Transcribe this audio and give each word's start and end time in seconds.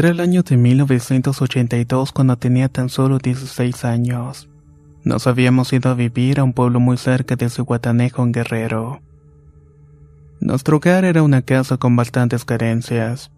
Era 0.00 0.08
el 0.08 0.20
año 0.20 0.42
de 0.42 0.56
1982 0.56 2.12
cuando 2.12 2.38
tenía 2.38 2.70
tan 2.70 2.88
solo 2.88 3.18
16 3.18 3.84
años. 3.84 4.48
Nos 5.04 5.26
habíamos 5.26 5.74
ido 5.74 5.90
a 5.90 5.94
vivir 5.94 6.40
a 6.40 6.42
un 6.42 6.54
pueblo 6.54 6.80
muy 6.80 6.96
cerca 6.96 7.36
de 7.36 7.50
Cihuatanejo 7.50 8.22
en 8.22 8.32
Guerrero. 8.32 9.02
Nuestro 10.40 10.78
hogar 10.78 11.04
era 11.04 11.22
una 11.22 11.42
casa 11.42 11.76
con 11.76 11.96
bastantes 11.96 12.46
carencias. 12.46 13.30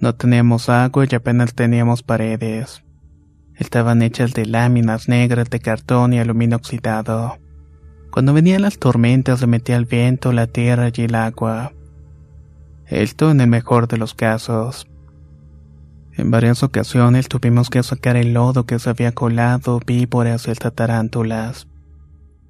No 0.00 0.12
teníamos 0.16 0.68
agua 0.68 1.06
y 1.08 1.14
apenas 1.14 1.54
teníamos 1.54 2.02
paredes. 2.02 2.82
Estaban 3.54 4.02
hechas 4.02 4.34
de 4.34 4.44
láminas 4.44 5.08
negras 5.08 5.48
de 5.50 5.60
cartón 5.60 6.14
y 6.14 6.18
aluminio 6.18 6.56
oxidado. 6.56 7.38
Cuando 8.10 8.34
venían 8.34 8.62
las 8.62 8.80
tormentas 8.80 9.38
se 9.38 9.46
metía 9.46 9.76
el 9.76 9.84
viento, 9.84 10.32
la 10.32 10.48
tierra 10.48 10.90
y 10.92 11.02
el 11.02 11.14
agua. 11.14 11.74
Esto 12.86 13.30
en 13.30 13.40
el 13.40 13.46
mejor 13.46 13.86
de 13.86 13.98
los 13.98 14.14
casos. 14.14 14.88
En 16.18 16.32
varias 16.32 16.64
ocasiones 16.64 17.28
tuvimos 17.28 17.70
que 17.70 17.80
sacar 17.84 18.16
el 18.16 18.34
lodo 18.34 18.66
que 18.66 18.80
se 18.80 18.90
había 18.90 19.12
colado, 19.12 19.78
víboras 19.86 20.48
y 20.48 20.50
hasta 20.50 20.72
tarántulas. 20.72 21.68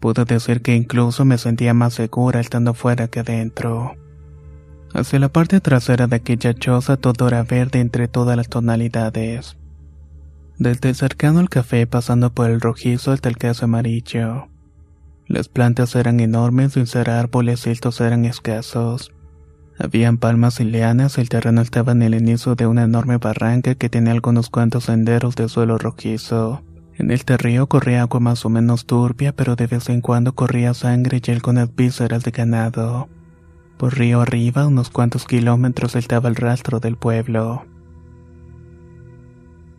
Puedo 0.00 0.24
decir 0.24 0.62
que 0.62 0.74
incluso 0.74 1.26
me 1.26 1.36
sentía 1.36 1.74
más 1.74 1.92
segura 1.92 2.40
estando 2.40 2.72
fuera 2.72 3.08
que 3.08 3.20
adentro. 3.20 3.94
Hacia 4.94 5.18
la 5.18 5.28
parte 5.28 5.60
trasera 5.60 6.06
de 6.06 6.16
aquella 6.16 6.54
choza 6.54 6.96
todo 6.96 7.28
era 7.28 7.42
verde 7.42 7.80
entre 7.80 8.08
todas 8.08 8.38
las 8.38 8.48
tonalidades. 8.48 9.58
Desde 10.56 10.94
cercano 10.94 11.40
al 11.40 11.50
café 11.50 11.86
pasando 11.86 12.32
por 12.32 12.48
el 12.48 12.62
rojizo 12.62 13.12
hasta 13.12 13.28
el 13.28 13.36
queso 13.36 13.66
amarillo. 13.66 14.48
Las 15.26 15.50
plantas 15.50 15.94
eran 15.94 16.20
enormes 16.20 16.72
sin 16.72 16.86
ser 16.86 17.10
árboles 17.10 17.66
y 17.66 17.70
estos 17.70 18.00
eran 18.00 18.24
escasos. 18.24 19.12
Habían 19.80 20.18
palmas 20.18 20.58
y 20.58 20.64
lianas, 20.64 21.18
el 21.18 21.28
terreno 21.28 21.60
estaba 21.60 21.92
en 21.92 22.02
el 22.02 22.14
inicio 22.14 22.56
de 22.56 22.66
una 22.66 22.82
enorme 22.82 23.18
barranca 23.18 23.76
que 23.76 23.88
tenía 23.88 24.12
algunos 24.12 24.50
cuantos 24.50 24.84
senderos 24.84 25.36
de 25.36 25.48
suelo 25.48 25.78
rojizo. 25.78 26.62
En 26.96 27.12
este 27.12 27.36
río 27.36 27.68
corría 27.68 28.02
agua 28.02 28.18
más 28.18 28.44
o 28.44 28.48
menos 28.48 28.86
turbia, 28.86 29.32
pero 29.32 29.54
de 29.54 29.68
vez 29.68 29.88
en 29.88 30.00
cuando 30.00 30.34
corría 30.34 30.74
sangre 30.74 31.22
y 31.24 31.30
algunas 31.30 31.72
vísceras 31.76 32.24
de 32.24 32.32
ganado. 32.32 33.08
Por 33.76 33.96
río 33.96 34.20
arriba, 34.20 34.66
unos 34.66 34.90
cuantos 34.90 35.24
kilómetros 35.24 35.94
estaba 35.94 36.28
el 36.28 36.34
rastro 36.34 36.80
del 36.80 36.96
pueblo. 36.96 37.64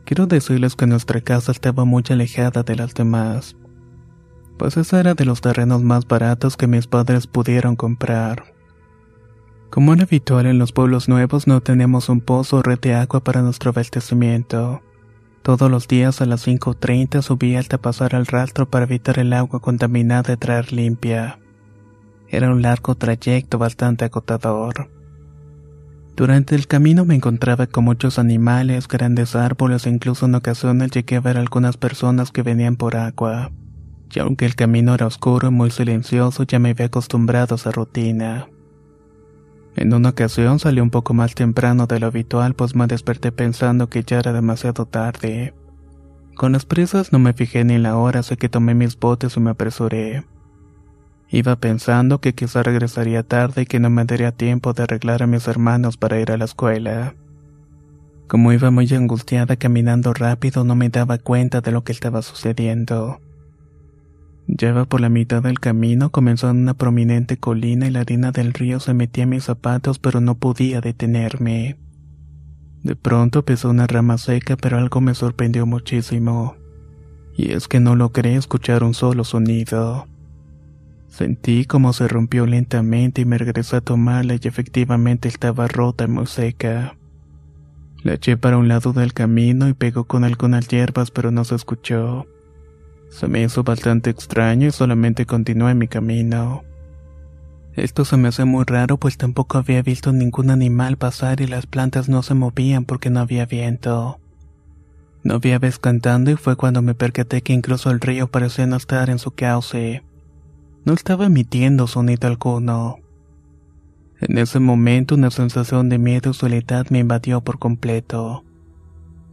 Quiero 0.05 0.27
decirles 0.27 0.77
que 0.77 0.87
nuestra 0.87 1.19
casa 1.19 1.51
estaba 1.51 1.83
muy 1.83 2.03
alejada 2.09 2.63
de 2.63 2.77
las 2.77 2.93
demás, 2.93 3.57
pues 4.57 4.77
esa 4.77 5.01
era 5.01 5.13
de 5.13 5.25
los 5.25 5.41
terrenos 5.41 5.83
más 5.83 6.07
baratos 6.07 6.55
que 6.55 6.67
mis 6.67 6.87
padres 6.87 7.27
pudieron 7.27 7.75
comprar. 7.75 8.58
Como 9.69 9.93
era 9.93 10.03
habitual 10.03 10.47
en 10.47 10.57
los 10.57 10.71
pueblos 10.71 11.07
nuevos, 11.07 11.45
no 11.45 11.61
tenemos 11.61 12.09
un 12.09 12.21
pozo 12.21 12.57
o 12.57 12.61
red 12.63 12.79
de 12.79 12.95
agua 12.95 13.23
para 13.23 13.43
nuestro 13.43 13.69
abastecimiento. 13.69 14.81
Todos 15.43 15.69
los 15.69 15.87
días 15.87 16.21
a 16.21 16.25
las 16.25 16.47
5.30 16.47 17.21
subía 17.21 17.59
hasta 17.59 17.77
pasar 17.77 18.15
al 18.15 18.25
rastro 18.25 18.67
para 18.67 18.85
evitar 18.85 19.19
el 19.19 19.31
agua 19.31 19.59
contaminada 19.59 20.33
y 20.33 20.37
traer 20.37 20.73
limpia. 20.73 21.39
Era 22.27 22.51
un 22.51 22.63
largo 22.63 22.95
trayecto 22.95 23.59
bastante 23.59 24.05
agotador. 24.05 24.89
Durante 26.15 26.55
el 26.55 26.67
camino 26.67 27.05
me 27.05 27.15
encontraba 27.15 27.67
con 27.67 27.85
muchos 27.85 28.19
animales, 28.19 28.87
grandes 28.87 29.35
árboles 29.35 29.85
e 29.85 29.89
incluso 29.89 30.25
en 30.25 30.35
ocasiones 30.35 30.91
llegué 30.91 31.15
a 31.15 31.21
ver 31.21 31.37
algunas 31.37 31.77
personas 31.77 32.31
que 32.31 32.41
venían 32.41 32.75
por 32.75 32.97
agua. 32.97 33.51
Y 34.11 34.19
aunque 34.19 34.45
el 34.45 34.55
camino 34.55 34.95
era 34.95 35.05
oscuro 35.05 35.49
y 35.49 35.51
muy 35.51 35.69
silencioso, 35.69 36.43
ya 36.43 36.57
me 36.57 36.71
había 36.71 36.87
acostumbrado 36.87 37.53
a 37.53 37.57
esa 37.57 37.71
rutina. 37.71 38.47
En 39.75 39.93
una 39.93 40.09
ocasión 40.09 40.59
salí 40.59 40.81
un 40.81 40.89
poco 40.89 41.13
más 41.13 41.35
temprano 41.35 41.87
de 41.87 41.99
lo 41.99 42.07
habitual, 42.07 42.53
pues 42.53 42.75
me 42.75 42.87
desperté 42.87 43.31
pensando 43.31 43.89
que 43.89 44.03
ya 44.03 44.19
era 44.19 44.33
demasiado 44.33 44.85
tarde. 44.85 45.53
Con 46.35 46.53
las 46.53 46.65
prisas 46.65 47.11
no 47.11 47.19
me 47.19 47.33
fijé 47.33 47.63
ni 47.63 47.75
en 47.75 47.83
la 47.83 47.97
hora, 47.97 48.21
así 48.21 48.35
que 48.37 48.49
tomé 48.49 48.73
mis 48.73 48.97
botes 48.97 49.37
y 49.37 49.39
me 49.39 49.51
apresuré. 49.51 50.25
Iba 51.29 51.57
pensando 51.57 52.19
que 52.21 52.33
quizá 52.33 52.63
regresaría 52.63 53.23
tarde 53.23 53.61
y 53.61 53.65
que 53.65 53.79
no 53.79 53.89
me 53.89 54.03
daría 54.03 54.31
tiempo 54.31 54.73
de 54.73 54.83
arreglar 54.83 55.21
a 55.21 55.27
mis 55.27 55.47
hermanos 55.47 55.97
para 55.97 56.19
ir 56.19 56.31
a 56.31 56.37
la 56.37 56.45
escuela. 56.45 57.13
Como 58.27 58.51
iba 58.51 58.71
muy 58.71 58.87
angustiada 58.93 59.55
caminando 59.55 60.13
rápido, 60.13 60.63
no 60.63 60.75
me 60.75 60.89
daba 60.89 61.17
cuenta 61.17 61.61
de 61.61 61.71
lo 61.71 61.83
que 61.83 61.91
estaba 61.91 62.21
sucediendo. 62.21 63.19
Lleva 64.57 64.85
por 64.85 64.99
la 64.99 65.09
mitad 65.09 65.43
del 65.43 65.59
camino, 65.59 66.09
comenzó 66.09 66.49
en 66.49 66.57
una 66.57 66.73
prominente 66.73 67.37
colina 67.37 67.87
y 67.87 67.91
la 67.91 67.99
harina 67.99 68.31
del 68.31 68.51
río 68.53 68.79
se 68.79 68.95
metía 68.95 69.25
en 69.25 69.29
mis 69.29 69.43
zapatos, 69.43 69.99
pero 69.99 70.21
no 70.21 70.39
podía 70.39 70.81
detenerme. 70.81 71.77
De 72.81 72.95
pronto 72.95 73.45
pisó 73.45 73.69
una 73.69 73.85
rama 73.85 74.17
seca, 74.17 74.57
pero 74.57 74.79
algo 74.79 75.01
me 75.01 75.13
sorprendió 75.13 75.67
muchísimo. 75.67 76.55
Y 77.37 77.51
es 77.51 77.67
que 77.67 77.79
no 77.79 77.95
logré 77.95 78.35
escuchar 78.35 78.83
un 78.83 78.95
solo 78.95 79.23
sonido. 79.23 80.07
Sentí 81.09 81.65
como 81.65 81.93
se 81.93 82.07
rompió 82.07 82.47
lentamente 82.47 83.21
y 83.21 83.25
me 83.25 83.37
regresé 83.37 83.75
a 83.75 83.81
tomarla 83.81 84.33
y 84.33 84.47
efectivamente 84.47 85.27
estaba 85.27 85.67
rota 85.67 86.05
y 86.05 86.07
muy 86.07 86.25
seca. 86.25 86.95
La 88.03 88.13
eché 88.13 88.35
para 88.35 88.57
un 88.57 88.67
lado 88.67 88.93
del 88.93 89.13
camino 89.13 89.69
y 89.69 89.73
pegó 89.73 90.05
con 90.05 90.23
algunas 90.23 90.67
hierbas, 90.67 91.11
pero 91.11 91.29
no 91.29 91.43
se 91.43 91.53
escuchó. 91.53 92.25
Se 93.09 93.27
me 93.27 93.43
hizo 93.43 93.63
bastante 93.63 94.09
extraño 94.09 94.67
y 94.67 94.71
solamente 94.71 95.25
continué 95.25 95.73
mi 95.73 95.87
camino. 95.87 96.63
Esto 97.75 98.05
se 98.05 98.17
me 98.17 98.27
hace 98.27 98.45
muy 98.45 98.65
raro 98.65 98.97
pues 98.97 99.17
tampoco 99.17 99.57
había 99.57 99.81
visto 99.81 100.13
ningún 100.13 100.51
animal 100.51 100.97
pasar 100.97 101.41
y 101.41 101.47
las 101.47 101.65
plantas 101.65 102.09
no 102.09 102.23
se 102.23 102.33
movían 102.33 102.85
porque 102.85 103.09
no 103.09 103.19
había 103.19 103.45
viento. 103.45 104.19
No 105.23 105.35
había 105.35 105.59
vez 105.59 105.79
cantando 105.79 106.31
y 106.31 106.35
fue 106.35 106.55
cuando 106.55 106.81
me 106.81 106.93
percaté 106.93 107.41
que 107.41 107.53
incluso 107.53 107.91
el 107.91 107.99
río 107.99 108.27
parecía 108.27 108.67
no 108.67 108.77
estar 108.77 109.09
en 109.09 109.19
su 109.19 109.31
cauce. 109.31 110.03
No 110.85 110.93
estaba 110.93 111.25
emitiendo 111.25 111.87
sonido 111.87 112.27
alguno. 112.27 112.97
En 114.21 114.37
ese 114.37 114.59
momento 114.59 115.15
una 115.15 115.31
sensación 115.31 115.89
de 115.89 115.97
miedo 115.97 116.31
y 116.31 116.33
soledad 116.33 116.87
me 116.89 116.99
invadió 116.99 117.41
por 117.41 117.59
completo. 117.59 118.43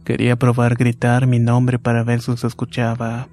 Quería 0.03 0.37
probar 0.37 0.75
gritar 0.75 1.27
mi 1.27 1.39
nombre 1.39 1.79
para 1.79 2.03
ver 2.03 2.21
si 2.21 2.35
se 2.37 2.47
escuchaba 2.47 3.27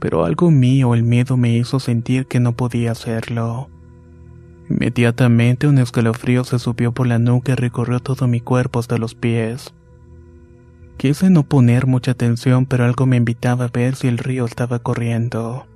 pero 0.00 0.24
algo 0.24 0.50
mío, 0.50 0.94
el 0.94 1.04
miedo 1.04 1.36
me 1.36 1.56
hizo 1.56 1.78
sentir 1.78 2.26
que 2.26 2.40
no 2.40 2.56
podía 2.56 2.92
hacerlo. 2.92 3.68
Inmediatamente 4.68 5.66
un 5.66 5.78
escalofrío 5.78 6.44
se 6.44 6.58
subió 6.58 6.92
por 6.92 7.06
la 7.06 7.18
nuca 7.18 7.52
y 7.52 7.54
recorrió 7.56 8.00
todo 8.00 8.26
mi 8.26 8.40
cuerpo 8.40 8.78
hasta 8.78 8.98
los 8.98 9.14
pies. 9.14 9.74
Quise 10.96 11.30
no 11.30 11.42
poner 11.44 11.86
mucha 11.86 12.12
atención, 12.12 12.66
pero 12.66 12.84
algo 12.84 13.06
me 13.06 13.16
invitaba 13.16 13.66
a 13.66 13.68
ver 13.68 13.96
si 13.96 14.08
el 14.08 14.18
río 14.18 14.44
estaba 14.44 14.78
corriendo. 14.80 15.66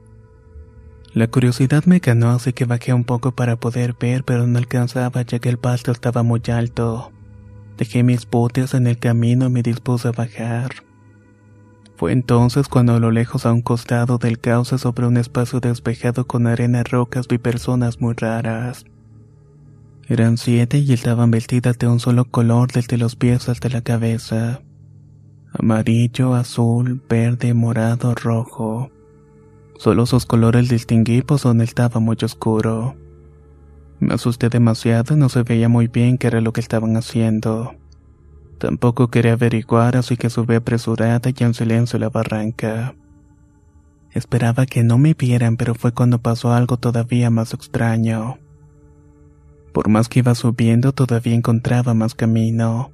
La 1.12 1.28
curiosidad 1.28 1.84
me 1.84 1.98
ganó 2.00 2.30
así 2.30 2.52
que 2.52 2.64
bajé 2.64 2.92
un 2.92 3.04
poco 3.04 3.32
para 3.32 3.56
poder 3.56 3.94
ver, 3.98 4.24
pero 4.24 4.46
no 4.46 4.58
alcanzaba 4.58 5.22
ya 5.22 5.38
que 5.38 5.48
el 5.48 5.58
pasto 5.58 5.92
estaba 5.92 6.22
muy 6.22 6.42
alto. 6.52 7.12
Dejé 7.78 8.02
mis 8.02 8.28
botes 8.28 8.74
en 8.74 8.86
el 8.86 8.98
camino 8.98 9.46
y 9.46 9.50
me 9.50 9.62
dispuse 9.62 10.08
a 10.08 10.12
bajar. 10.12 10.70
Fue 12.04 12.12
entonces 12.12 12.68
cuando 12.68 12.92
a 12.92 13.00
lo 13.00 13.10
lejos 13.10 13.46
a 13.46 13.52
un 13.54 13.62
costado 13.62 14.18
del 14.18 14.38
cauce 14.38 14.76
sobre 14.76 15.06
un 15.06 15.16
espacio 15.16 15.60
despejado 15.60 16.26
con 16.26 16.46
arena 16.46 16.84
rocas 16.84 17.26
vi 17.28 17.38
personas 17.38 17.98
muy 17.98 18.12
raras. 18.12 18.84
Eran 20.06 20.36
siete 20.36 20.80
y 20.80 20.92
estaban 20.92 21.30
vestidas 21.30 21.78
de 21.78 21.88
un 21.88 22.00
solo 22.00 22.26
color 22.26 22.70
desde 22.72 22.98
los 22.98 23.16
pies 23.16 23.48
hasta 23.48 23.70
la 23.70 23.80
cabeza. 23.80 24.60
Amarillo, 25.50 26.34
azul, 26.34 27.00
verde, 27.08 27.54
morado, 27.54 28.14
rojo. 28.14 28.90
Solo 29.78 30.02
esos 30.02 30.26
colores 30.26 30.68
distinguí 30.68 31.22
pues 31.22 31.40
donde 31.40 31.64
estaba 31.64 32.00
muy 32.00 32.18
oscuro. 32.22 32.96
Me 33.98 34.12
asusté 34.12 34.50
demasiado 34.50 35.16
no 35.16 35.30
se 35.30 35.42
veía 35.42 35.70
muy 35.70 35.88
bien 35.88 36.18
qué 36.18 36.26
era 36.26 36.42
lo 36.42 36.52
que 36.52 36.60
estaban 36.60 36.98
haciendo. 36.98 37.74
Tampoco 38.64 39.08
quería 39.08 39.34
averiguar, 39.34 39.94
así 39.94 40.16
que 40.16 40.30
subí 40.30 40.54
apresurada 40.54 41.30
y 41.38 41.44
en 41.44 41.52
silencio 41.52 41.98
la 41.98 42.08
barranca. 42.08 42.94
Esperaba 44.10 44.64
que 44.64 44.82
no 44.82 44.96
me 44.96 45.12
vieran, 45.12 45.58
pero 45.58 45.74
fue 45.74 45.92
cuando 45.92 46.22
pasó 46.22 46.50
algo 46.50 46.78
todavía 46.78 47.28
más 47.28 47.52
extraño. 47.52 48.38
Por 49.74 49.90
más 49.90 50.08
que 50.08 50.20
iba 50.20 50.34
subiendo, 50.34 50.92
todavía 50.92 51.34
encontraba 51.34 51.92
más 51.92 52.14
camino. 52.14 52.90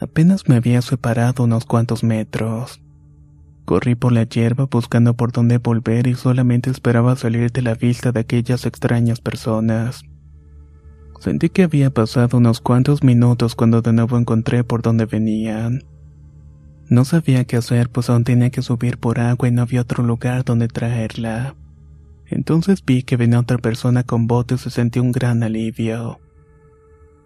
Apenas 0.00 0.48
me 0.48 0.56
había 0.56 0.82
separado 0.82 1.44
unos 1.44 1.64
cuantos 1.64 2.02
metros. 2.02 2.80
Corrí 3.66 3.94
por 3.94 4.10
la 4.10 4.24
hierba 4.24 4.66
buscando 4.68 5.14
por 5.14 5.30
dónde 5.30 5.58
volver 5.58 6.08
y 6.08 6.16
solamente 6.16 6.70
esperaba 6.70 7.14
salir 7.14 7.52
de 7.52 7.62
la 7.62 7.76
vista 7.76 8.10
de 8.10 8.18
aquellas 8.18 8.66
extrañas 8.66 9.20
personas. 9.20 10.02
Sentí 11.18 11.48
que 11.48 11.64
había 11.64 11.90
pasado 11.90 12.38
unos 12.38 12.60
cuantos 12.60 13.02
minutos 13.02 13.54
cuando 13.54 13.82
de 13.82 13.92
nuevo 13.92 14.16
encontré 14.16 14.62
por 14.62 14.82
dónde 14.82 15.06
venían. 15.06 15.84
No 16.88 17.04
sabía 17.04 17.44
qué 17.44 17.56
hacer 17.56 17.90
pues 17.90 18.08
aún 18.08 18.24
tenía 18.24 18.50
que 18.50 18.62
subir 18.62 18.98
por 18.98 19.20
agua 19.20 19.48
y 19.48 19.50
no 19.50 19.62
había 19.62 19.82
otro 19.82 20.04
lugar 20.04 20.44
donde 20.44 20.68
traerla. 20.68 21.54
Entonces 22.26 22.84
vi 22.84 23.02
que 23.02 23.16
venía 23.16 23.40
otra 23.40 23.58
persona 23.58 24.04
con 24.04 24.26
botes 24.26 24.66
y 24.66 24.70
sentí 24.70 25.00
un 25.00 25.12
gran 25.12 25.42
alivio. 25.42 26.20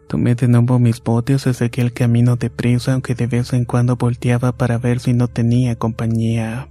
Tomé 0.08 0.34
de 0.34 0.48
nuevo 0.48 0.78
mis 0.78 1.02
botes 1.02 1.46
y 1.46 1.54
seguí 1.54 1.80
el 1.80 1.92
camino 1.92 2.36
deprisa 2.36 2.94
aunque 2.94 3.14
de 3.14 3.26
vez 3.26 3.52
en 3.52 3.64
cuando 3.64 3.96
volteaba 3.96 4.52
para 4.52 4.78
ver 4.78 5.00
si 5.00 5.12
no 5.12 5.28
tenía 5.28 5.76
compañía. 5.76 6.68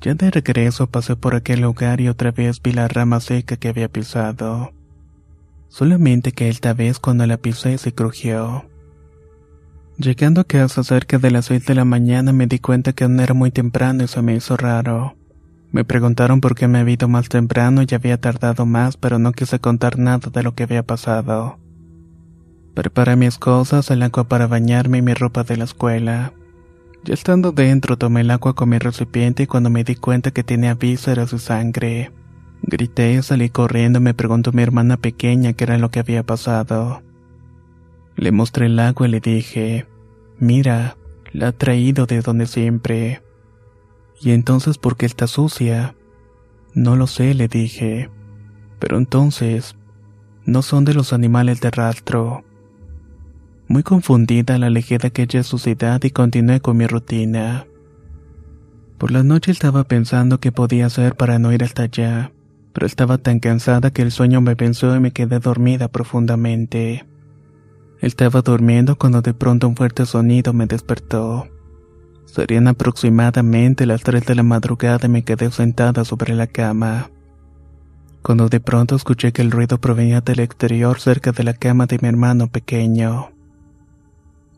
Ya 0.00 0.14
de 0.14 0.30
regreso 0.30 0.88
pasé 0.88 1.16
por 1.16 1.34
aquel 1.34 1.62
lugar 1.62 2.00
y 2.00 2.08
otra 2.08 2.32
vez 2.32 2.60
vi 2.62 2.72
la 2.72 2.86
rama 2.86 3.20
seca 3.20 3.56
que 3.56 3.68
había 3.68 3.88
pisado. 3.88 4.72
Solamente 5.78 6.32
que 6.32 6.48
esta 6.48 6.74
vez 6.74 6.98
cuando 6.98 7.24
la 7.24 7.36
pisé 7.36 7.78
se 7.78 7.94
crujió. 7.94 8.64
Llegando 9.96 10.40
a 10.40 10.44
casa 10.44 10.82
cerca 10.82 11.18
de 11.18 11.30
las 11.30 11.44
seis 11.44 11.66
de 11.66 11.76
la 11.76 11.84
mañana 11.84 12.32
me 12.32 12.48
di 12.48 12.58
cuenta 12.58 12.92
que 12.92 13.04
aún 13.04 13.20
era 13.20 13.32
muy 13.32 13.52
temprano 13.52 14.02
y 14.02 14.08
se 14.08 14.20
me 14.20 14.34
hizo 14.34 14.56
raro. 14.56 15.14
Me 15.70 15.84
preguntaron 15.84 16.40
por 16.40 16.56
qué 16.56 16.66
me 16.66 16.80
había 16.80 16.94
ido 16.94 17.06
más 17.06 17.28
temprano 17.28 17.82
y 17.88 17.94
había 17.94 18.20
tardado 18.20 18.66
más, 18.66 18.96
pero 18.96 19.20
no 19.20 19.30
quise 19.30 19.60
contar 19.60 20.00
nada 20.00 20.30
de 20.32 20.42
lo 20.42 20.56
que 20.56 20.64
había 20.64 20.82
pasado. 20.82 21.60
Preparé 22.74 23.14
mis 23.14 23.38
cosas, 23.38 23.88
el 23.92 24.02
agua 24.02 24.24
para 24.24 24.48
bañarme 24.48 24.98
y 24.98 25.02
mi 25.02 25.14
ropa 25.14 25.44
de 25.44 25.58
la 25.58 25.64
escuela. 25.64 26.32
Ya 27.04 27.14
estando 27.14 27.52
dentro 27.52 27.96
tomé 27.96 28.22
el 28.22 28.32
agua 28.32 28.56
con 28.56 28.70
mi 28.70 28.78
recipiente 28.78 29.44
y 29.44 29.46
cuando 29.46 29.70
me 29.70 29.84
di 29.84 29.94
cuenta 29.94 30.32
que 30.32 30.42
tenía 30.42 30.74
vísceras 30.74 31.32
y 31.32 31.38
sangre. 31.38 32.10
Grité, 32.62 33.22
salí 33.22 33.48
corriendo 33.48 34.00
me 34.00 34.14
preguntó 34.14 34.52
mi 34.52 34.62
hermana 34.62 34.96
pequeña 34.96 35.52
qué 35.52 35.64
era 35.64 35.78
lo 35.78 35.90
que 35.90 36.00
había 36.00 36.22
pasado. 36.24 37.02
Le 38.16 38.32
mostré 38.32 38.66
el 38.66 38.78
agua 38.78 39.06
y 39.06 39.10
le 39.10 39.20
dije, 39.20 39.86
mira, 40.38 40.96
la 41.32 41.48
ha 41.48 41.52
traído 41.52 42.06
de 42.06 42.20
donde 42.20 42.46
siempre. 42.46 43.22
¿Y 44.20 44.32
entonces 44.32 44.76
por 44.78 44.96
qué 44.96 45.06
está 45.06 45.26
sucia? 45.26 45.94
No 46.74 46.96
lo 46.96 47.06
sé, 47.06 47.34
le 47.34 47.48
dije. 47.48 48.10
Pero 48.78 48.98
entonces, 48.98 49.76
no 50.44 50.62
son 50.62 50.84
de 50.84 50.94
los 50.94 51.12
animales 51.12 51.60
de 51.60 51.70
rastro. 51.70 52.44
Muy 53.68 53.82
confundida 53.82 54.58
la 54.58 54.66
alejé 54.66 54.98
de 54.98 55.08
aquella 55.08 55.42
suciedad 55.42 56.02
y 56.02 56.10
continué 56.10 56.60
con 56.60 56.76
mi 56.76 56.86
rutina. 56.86 57.66
Por 58.96 59.10
la 59.10 59.22
noche 59.22 59.52
estaba 59.52 59.84
pensando 59.84 60.40
qué 60.40 60.50
podía 60.50 60.86
hacer 60.86 61.14
para 61.16 61.38
no 61.38 61.52
ir 61.52 61.62
hasta 61.62 61.82
allá, 61.84 62.32
pero 62.78 62.86
estaba 62.86 63.18
tan 63.18 63.40
cansada 63.40 63.90
que 63.90 64.02
el 64.02 64.12
sueño 64.12 64.40
me 64.40 64.54
pensó 64.54 64.94
y 64.94 65.00
me 65.00 65.10
quedé 65.10 65.40
dormida 65.40 65.88
profundamente. 65.88 67.08
Estaba 68.00 68.40
durmiendo 68.40 68.96
cuando 68.96 69.20
de 69.20 69.34
pronto 69.34 69.66
un 69.66 69.74
fuerte 69.74 70.06
sonido 70.06 70.52
me 70.52 70.66
despertó. 70.66 71.48
Serían 72.24 72.68
aproximadamente 72.68 73.84
las 73.84 74.04
3 74.04 74.24
de 74.24 74.36
la 74.36 74.44
madrugada 74.44 75.06
y 75.06 75.08
me 75.08 75.24
quedé 75.24 75.50
sentada 75.50 76.04
sobre 76.04 76.36
la 76.36 76.46
cama. 76.46 77.10
Cuando 78.22 78.48
de 78.48 78.60
pronto 78.60 78.94
escuché 78.94 79.32
que 79.32 79.42
el 79.42 79.50
ruido 79.50 79.80
provenía 79.80 80.20
del 80.20 80.38
exterior 80.38 81.00
cerca 81.00 81.32
de 81.32 81.42
la 81.42 81.54
cama 81.54 81.86
de 81.86 81.98
mi 82.00 82.06
hermano 82.06 82.46
pequeño. 82.46 83.32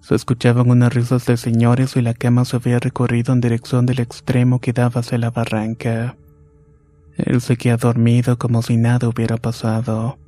Se 0.02 0.14
escuchaban 0.14 0.68
unas 0.68 0.92
risas 0.92 1.24
de 1.24 1.38
señores 1.38 1.96
y 1.96 2.02
la 2.02 2.12
cama 2.12 2.44
se 2.44 2.56
había 2.56 2.80
recorrido 2.80 3.32
en 3.32 3.40
dirección 3.40 3.86
del 3.86 4.00
extremo 4.00 4.60
que 4.60 4.74
daba 4.74 5.00
hacia 5.00 5.16
la 5.16 5.30
barranca. 5.30 6.16
Él 7.26 7.40
seguía 7.40 7.76
dormido 7.76 8.38
como 8.38 8.62
si 8.62 8.76
nada 8.76 9.08
hubiera 9.08 9.36
pasado. 9.36 10.18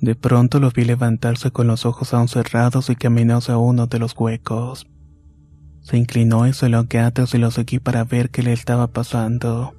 De 0.00 0.14
pronto 0.14 0.60
lo 0.60 0.70
vi 0.70 0.84
levantarse 0.84 1.50
con 1.50 1.66
los 1.66 1.86
ojos 1.86 2.14
aún 2.14 2.28
cerrados 2.28 2.90
y 2.90 2.96
caminó 2.96 3.38
hacia 3.38 3.56
uno 3.56 3.86
de 3.86 3.98
los 3.98 4.14
huecos. 4.16 4.86
Se 5.80 5.96
inclinó 5.96 6.46
y 6.46 6.52
se 6.52 6.68
lo 6.68 6.78
atrás 6.80 7.34
y 7.34 7.38
lo 7.38 7.50
seguí 7.50 7.78
para 7.78 8.04
ver 8.04 8.30
qué 8.30 8.42
le 8.42 8.52
estaba 8.52 8.88
pasando. 8.88 9.74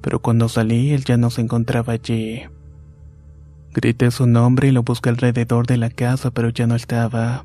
Pero 0.00 0.20
cuando 0.20 0.48
salí, 0.48 0.92
él 0.92 1.04
ya 1.04 1.16
no 1.16 1.30
se 1.30 1.42
encontraba 1.42 1.92
allí. 1.92 2.42
Grité 3.74 4.10
su 4.10 4.26
nombre 4.26 4.68
y 4.68 4.72
lo 4.72 4.82
busqué 4.82 5.10
alrededor 5.10 5.66
de 5.66 5.76
la 5.76 5.90
casa, 5.90 6.30
pero 6.30 6.48
ya 6.48 6.66
no 6.66 6.74
estaba. 6.74 7.44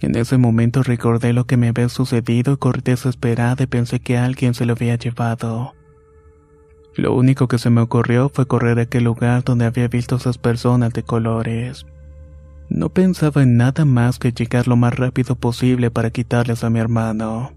En 0.00 0.14
ese 0.14 0.38
momento 0.38 0.82
recordé 0.82 1.32
lo 1.32 1.46
que 1.46 1.56
me 1.56 1.68
había 1.68 1.88
sucedido 1.88 2.52
y 2.52 2.56
corrí 2.58 2.82
desesperada 2.84 3.64
y 3.64 3.66
pensé 3.66 3.98
que 3.98 4.16
alguien 4.16 4.54
se 4.54 4.66
lo 4.66 4.74
había 4.74 4.96
llevado. 4.96 5.74
Lo 6.96 7.14
único 7.14 7.46
que 7.46 7.58
se 7.58 7.68
me 7.68 7.82
ocurrió 7.82 8.30
fue 8.30 8.46
correr 8.46 8.78
a 8.78 8.82
aquel 8.82 9.04
lugar 9.04 9.44
donde 9.44 9.66
había 9.66 9.86
visto 9.86 10.16
esas 10.16 10.38
personas 10.38 10.94
de 10.94 11.02
colores. 11.02 11.84
No 12.70 12.88
pensaba 12.88 13.42
en 13.42 13.56
nada 13.56 13.84
más 13.84 14.18
que 14.18 14.32
llegar 14.32 14.66
lo 14.66 14.76
más 14.76 14.96
rápido 14.96 15.36
posible 15.36 15.90
para 15.90 16.10
quitarles 16.10 16.64
a 16.64 16.70
mi 16.70 16.80
hermano. 16.80 17.52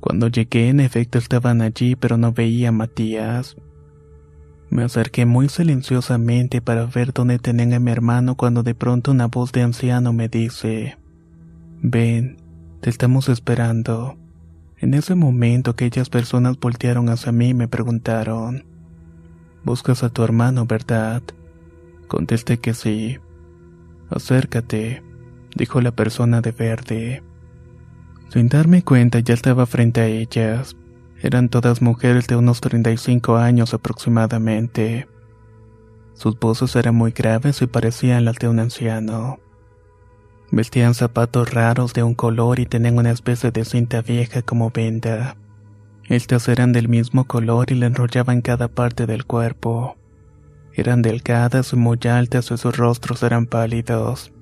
Cuando 0.00 0.28
llegué, 0.28 0.68
en 0.68 0.80
efecto 0.80 1.18
estaban 1.18 1.62
allí, 1.62 1.94
pero 1.94 2.16
no 2.16 2.32
veía 2.32 2.70
a 2.70 2.72
Matías. 2.72 3.56
Me 4.68 4.82
acerqué 4.82 5.26
muy 5.26 5.48
silenciosamente 5.48 6.60
para 6.60 6.86
ver 6.86 7.12
dónde 7.12 7.38
tenían 7.38 7.72
a 7.72 7.78
mi 7.78 7.92
hermano 7.92 8.34
cuando 8.34 8.64
de 8.64 8.74
pronto 8.74 9.12
una 9.12 9.28
voz 9.28 9.52
de 9.52 9.62
anciano 9.62 10.12
me 10.12 10.28
dice, 10.28 10.98
Ven, 11.80 12.38
te 12.80 12.90
estamos 12.90 13.28
esperando. 13.28 14.18
En 14.84 14.92
ese 14.92 15.14
momento 15.14 15.70
aquellas 15.70 16.10
personas 16.10 16.60
voltearon 16.60 17.08
hacia 17.08 17.32
mí 17.32 17.48
y 17.48 17.54
me 17.54 17.68
preguntaron, 17.68 18.66
¿Buscas 19.64 20.02
a 20.02 20.10
tu 20.10 20.22
hermano, 20.22 20.66
verdad? 20.66 21.22
Contesté 22.06 22.58
que 22.58 22.74
sí. 22.74 23.18
Acércate, 24.10 25.02
dijo 25.56 25.80
la 25.80 25.92
persona 25.92 26.42
de 26.42 26.52
verde. 26.52 27.22
Sin 28.28 28.50
darme 28.50 28.82
cuenta 28.82 29.20
ya 29.20 29.32
estaba 29.32 29.64
frente 29.64 30.02
a 30.02 30.06
ellas. 30.06 30.76
Eran 31.22 31.48
todas 31.48 31.80
mujeres 31.80 32.26
de 32.26 32.36
unos 32.36 32.60
35 32.60 33.36
años 33.38 33.72
aproximadamente. 33.72 35.08
Sus 36.12 36.38
voces 36.38 36.76
eran 36.76 36.94
muy 36.94 37.12
graves 37.12 37.62
y 37.62 37.66
parecían 37.66 38.26
las 38.26 38.36
de 38.36 38.48
un 38.48 38.58
anciano. 38.58 39.38
Vestían 40.50 40.94
zapatos 40.94 41.52
raros 41.52 41.94
de 41.94 42.02
un 42.02 42.14
color 42.14 42.60
y 42.60 42.66
tenían 42.66 42.98
una 42.98 43.10
especie 43.10 43.50
de 43.50 43.64
cinta 43.64 44.02
vieja 44.02 44.42
como 44.42 44.70
venda. 44.70 45.36
Estas 46.08 46.48
eran 46.48 46.72
del 46.72 46.88
mismo 46.88 47.24
color 47.24 47.72
y 47.72 47.74
le 47.74 47.86
enrollaban 47.86 48.42
cada 48.42 48.68
parte 48.68 49.06
del 49.06 49.24
cuerpo. 49.24 49.96
Eran 50.74 51.02
delgadas 51.02 51.72
y 51.72 51.76
muy 51.76 51.98
altas 52.08 52.50
y 52.50 52.58
sus 52.58 52.76
rostros 52.76 53.22
eran 53.22 53.46
pálidos. 53.46 54.32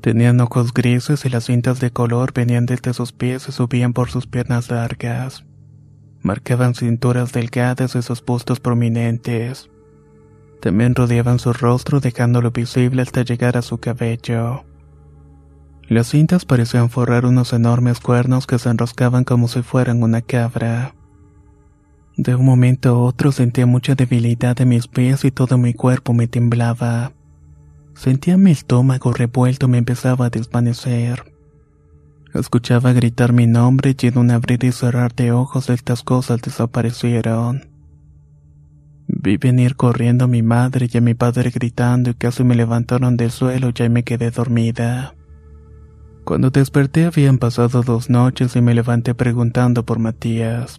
Tenían 0.00 0.40
ojos 0.40 0.72
grises 0.72 1.24
y 1.24 1.28
las 1.28 1.44
cintas 1.44 1.80
de 1.80 1.90
color 1.90 2.32
venían 2.32 2.66
desde 2.66 2.94
sus 2.94 3.12
pies 3.12 3.48
y 3.48 3.52
subían 3.52 3.92
por 3.92 4.10
sus 4.10 4.26
piernas 4.26 4.70
largas. 4.70 5.44
Marcaban 6.22 6.74
cinturas 6.74 7.32
delgadas 7.32 7.96
y 7.96 8.02
sus 8.02 8.24
bustos 8.24 8.60
prominentes. 8.60 9.70
También 10.60 10.94
rodeaban 10.94 11.38
su 11.38 11.52
rostro 11.52 12.00
dejándolo 12.00 12.50
visible 12.50 13.02
hasta 13.02 13.22
llegar 13.22 13.56
a 13.56 13.62
su 13.62 13.78
cabello. 13.78 14.64
Las 15.90 16.06
cintas 16.06 16.44
parecían 16.44 16.88
forrar 16.88 17.26
unos 17.26 17.52
enormes 17.52 17.98
cuernos 17.98 18.46
que 18.46 18.60
se 18.60 18.70
enroscaban 18.70 19.24
como 19.24 19.48
si 19.48 19.62
fueran 19.62 20.04
una 20.04 20.22
cabra. 20.22 20.94
De 22.16 22.36
un 22.36 22.46
momento 22.46 22.90
a 22.90 22.98
otro 22.98 23.32
sentía 23.32 23.66
mucha 23.66 23.96
debilidad 23.96 24.60
en 24.60 24.68
mis 24.68 24.86
pies 24.86 25.24
y 25.24 25.32
todo 25.32 25.58
mi 25.58 25.74
cuerpo 25.74 26.12
me 26.12 26.28
temblaba. 26.28 27.10
Sentía 27.96 28.36
mi 28.36 28.52
estómago 28.52 29.12
revuelto 29.12 29.66
y 29.66 29.70
me 29.70 29.78
empezaba 29.78 30.26
a 30.26 30.30
desvanecer. 30.30 31.34
Escuchaba 32.34 32.92
gritar 32.92 33.32
mi 33.32 33.48
nombre 33.48 33.96
y 34.00 34.06
en 34.06 34.18
un 34.18 34.30
abrir 34.30 34.62
y 34.62 34.70
cerrar 34.70 35.12
de 35.16 35.32
ojos 35.32 35.70
estas 35.70 36.04
cosas 36.04 36.40
desaparecieron. 36.40 37.68
Vi 39.08 39.38
venir 39.38 39.74
corriendo 39.74 40.26
a 40.26 40.28
mi 40.28 40.42
madre 40.42 40.88
y 40.88 40.98
a 40.98 41.00
mi 41.00 41.14
padre 41.14 41.50
gritando 41.50 42.10
y 42.10 42.14
casi 42.14 42.44
me 42.44 42.54
levantaron 42.54 43.16
del 43.16 43.32
suelo 43.32 43.72
y 43.76 43.88
me 43.88 44.04
quedé 44.04 44.30
dormida. 44.30 45.14
Cuando 46.30 46.50
desperté 46.50 47.06
habían 47.06 47.38
pasado 47.38 47.82
dos 47.82 48.08
noches 48.08 48.54
y 48.54 48.60
me 48.60 48.72
levanté 48.72 49.16
preguntando 49.16 49.84
por 49.84 49.98
Matías. 49.98 50.78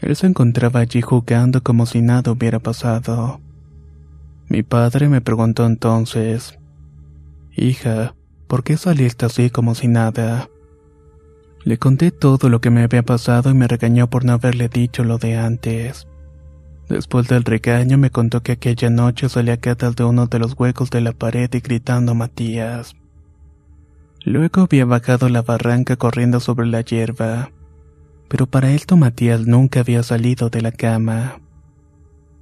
Él 0.00 0.16
se 0.16 0.26
encontraba 0.26 0.80
allí 0.80 1.02
jugando 1.02 1.62
como 1.62 1.84
si 1.84 2.00
nada 2.00 2.32
hubiera 2.32 2.58
pasado. 2.58 3.42
Mi 4.48 4.62
padre 4.62 5.10
me 5.10 5.20
preguntó 5.20 5.66
entonces, 5.66 6.58
Hija, 7.54 8.14
¿por 8.46 8.64
qué 8.64 8.78
saliste 8.78 9.26
así 9.26 9.50
como 9.50 9.74
si 9.74 9.88
nada? 9.88 10.48
Le 11.64 11.76
conté 11.76 12.10
todo 12.10 12.48
lo 12.48 12.62
que 12.62 12.70
me 12.70 12.82
había 12.82 13.02
pasado 13.02 13.50
y 13.50 13.54
me 13.54 13.68
regañó 13.68 14.08
por 14.08 14.24
no 14.24 14.32
haberle 14.32 14.70
dicho 14.70 15.04
lo 15.04 15.18
de 15.18 15.36
antes. 15.36 16.08
Después 16.88 17.28
del 17.28 17.44
regaño 17.44 17.98
me 17.98 18.08
contó 18.08 18.42
que 18.42 18.52
aquella 18.52 18.88
noche 18.88 19.28
salía 19.28 19.58
catas 19.58 19.96
de 19.96 20.04
uno 20.04 20.28
de 20.28 20.38
los 20.38 20.58
huecos 20.58 20.88
de 20.88 21.02
la 21.02 21.12
pared 21.12 21.50
y 21.52 21.60
gritando 21.60 22.12
a 22.12 22.14
Matías. 22.14 22.96
Luego 24.24 24.62
había 24.62 24.84
bajado 24.84 25.28
la 25.28 25.42
barranca 25.42 25.96
corriendo 25.96 26.38
sobre 26.38 26.66
la 26.66 26.82
hierba, 26.82 27.50
pero 28.28 28.46
para 28.46 28.72
esto 28.72 28.96
Matías 28.96 29.46
nunca 29.46 29.80
había 29.80 30.02
salido 30.02 30.48
de 30.48 30.62
la 30.62 30.72
cama. 30.72 31.40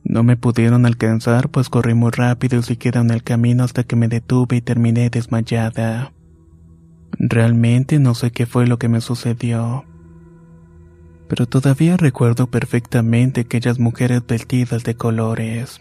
No 0.04 0.22
me 0.22 0.36
pudieron 0.36 0.86
alcanzar 0.86 1.48
pues 1.48 1.68
corrí 1.68 1.94
muy 1.94 2.10
rápido 2.10 2.58
y 2.58 2.62
siquiera 2.62 3.00
en 3.00 3.10
el 3.10 3.22
camino 3.22 3.64
hasta 3.64 3.84
que 3.84 3.96
me 3.96 4.08
detuve 4.08 4.56
y 4.56 4.60
terminé 4.60 5.08
desmayada. 5.08 6.12
Realmente 7.12 7.98
no 7.98 8.14
sé 8.14 8.30
qué 8.30 8.46
fue 8.46 8.66
lo 8.66 8.78
que 8.78 8.88
me 8.88 9.00
sucedió. 9.00 9.84
Pero 11.28 11.46
todavía 11.46 11.96
recuerdo 11.96 12.48
perfectamente 12.48 13.42
aquellas 13.42 13.78
mujeres 13.78 14.22
vestidas 14.26 14.84
de 14.84 14.96
colores. 14.96 15.80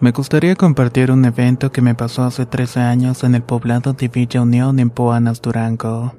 Me 0.00 0.12
gustaría 0.12 0.54
compartir 0.54 1.10
un 1.10 1.24
evento 1.24 1.72
que 1.72 1.82
me 1.82 1.96
pasó 1.96 2.22
hace 2.22 2.46
13 2.46 2.78
años 2.78 3.24
en 3.24 3.34
el 3.34 3.42
poblado 3.42 3.94
de 3.94 4.06
Villa 4.06 4.42
Unión 4.42 4.78
en 4.78 4.90
Poanas, 4.90 5.42
Durango. 5.42 6.14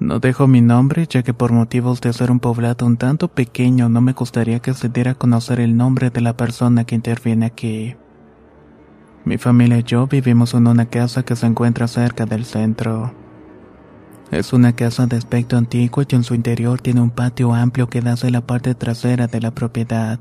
No 0.00 0.18
dejo 0.18 0.48
mi 0.48 0.60
nombre 0.60 1.06
ya 1.08 1.22
que 1.22 1.34
por 1.34 1.52
motivos 1.52 2.00
de 2.00 2.12
ser 2.12 2.32
un 2.32 2.40
poblado 2.40 2.84
un 2.84 2.96
tanto 2.96 3.28
pequeño 3.28 3.88
no 3.88 4.00
me 4.00 4.12
gustaría 4.12 4.58
que 4.58 4.74
se 4.74 4.88
diera 4.88 5.12
a 5.12 5.14
conocer 5.14 5.60
el 5.60 5.76
nombre 5.76 6.10
de 6.10 6.20
la 6.20 6.36
persona 6.36 6.82
que 6.82 6.96
interviene 6.96 7.46
aquí. 7.46 7.94
Mi 9.24 9.38
familia 9.38 9.78
y 9.78 9.84
yo 9.84 10.08
vivimos 10.08 10.52
en 10.54 10.66
una 10.66 10.86
casa 10.86 11.22
que 11.22 11.36
se 11.36 11.46
encuentra 11.46 11.86
cerca 11.86 12.26
del 12.26 12.44
centro. 12.44 13.14
Es 14.32 14.52
una 14.52 14.72
casa 14.72 15.06
de 15.06 15.16
aspecto 15.16 15.56
antiguo 15.56 16.02
y 16.08 16.14
en 16.16 16.24
su 16.24 16.34
interior 16.34 16.80
tiene 16.80 17.02
un 17.02 17.10
patio 17.10 17.54
amplio 17.54 17.88
que 17.88 18.00
da 18.00 18.14
hacia 18.14 18.30
la 18.30 18.40
parte 18.40 18.74
trasera 18.74 19.28
de 19.28 19.40
la 19.40 19.52
propiedad. 19.52 20.18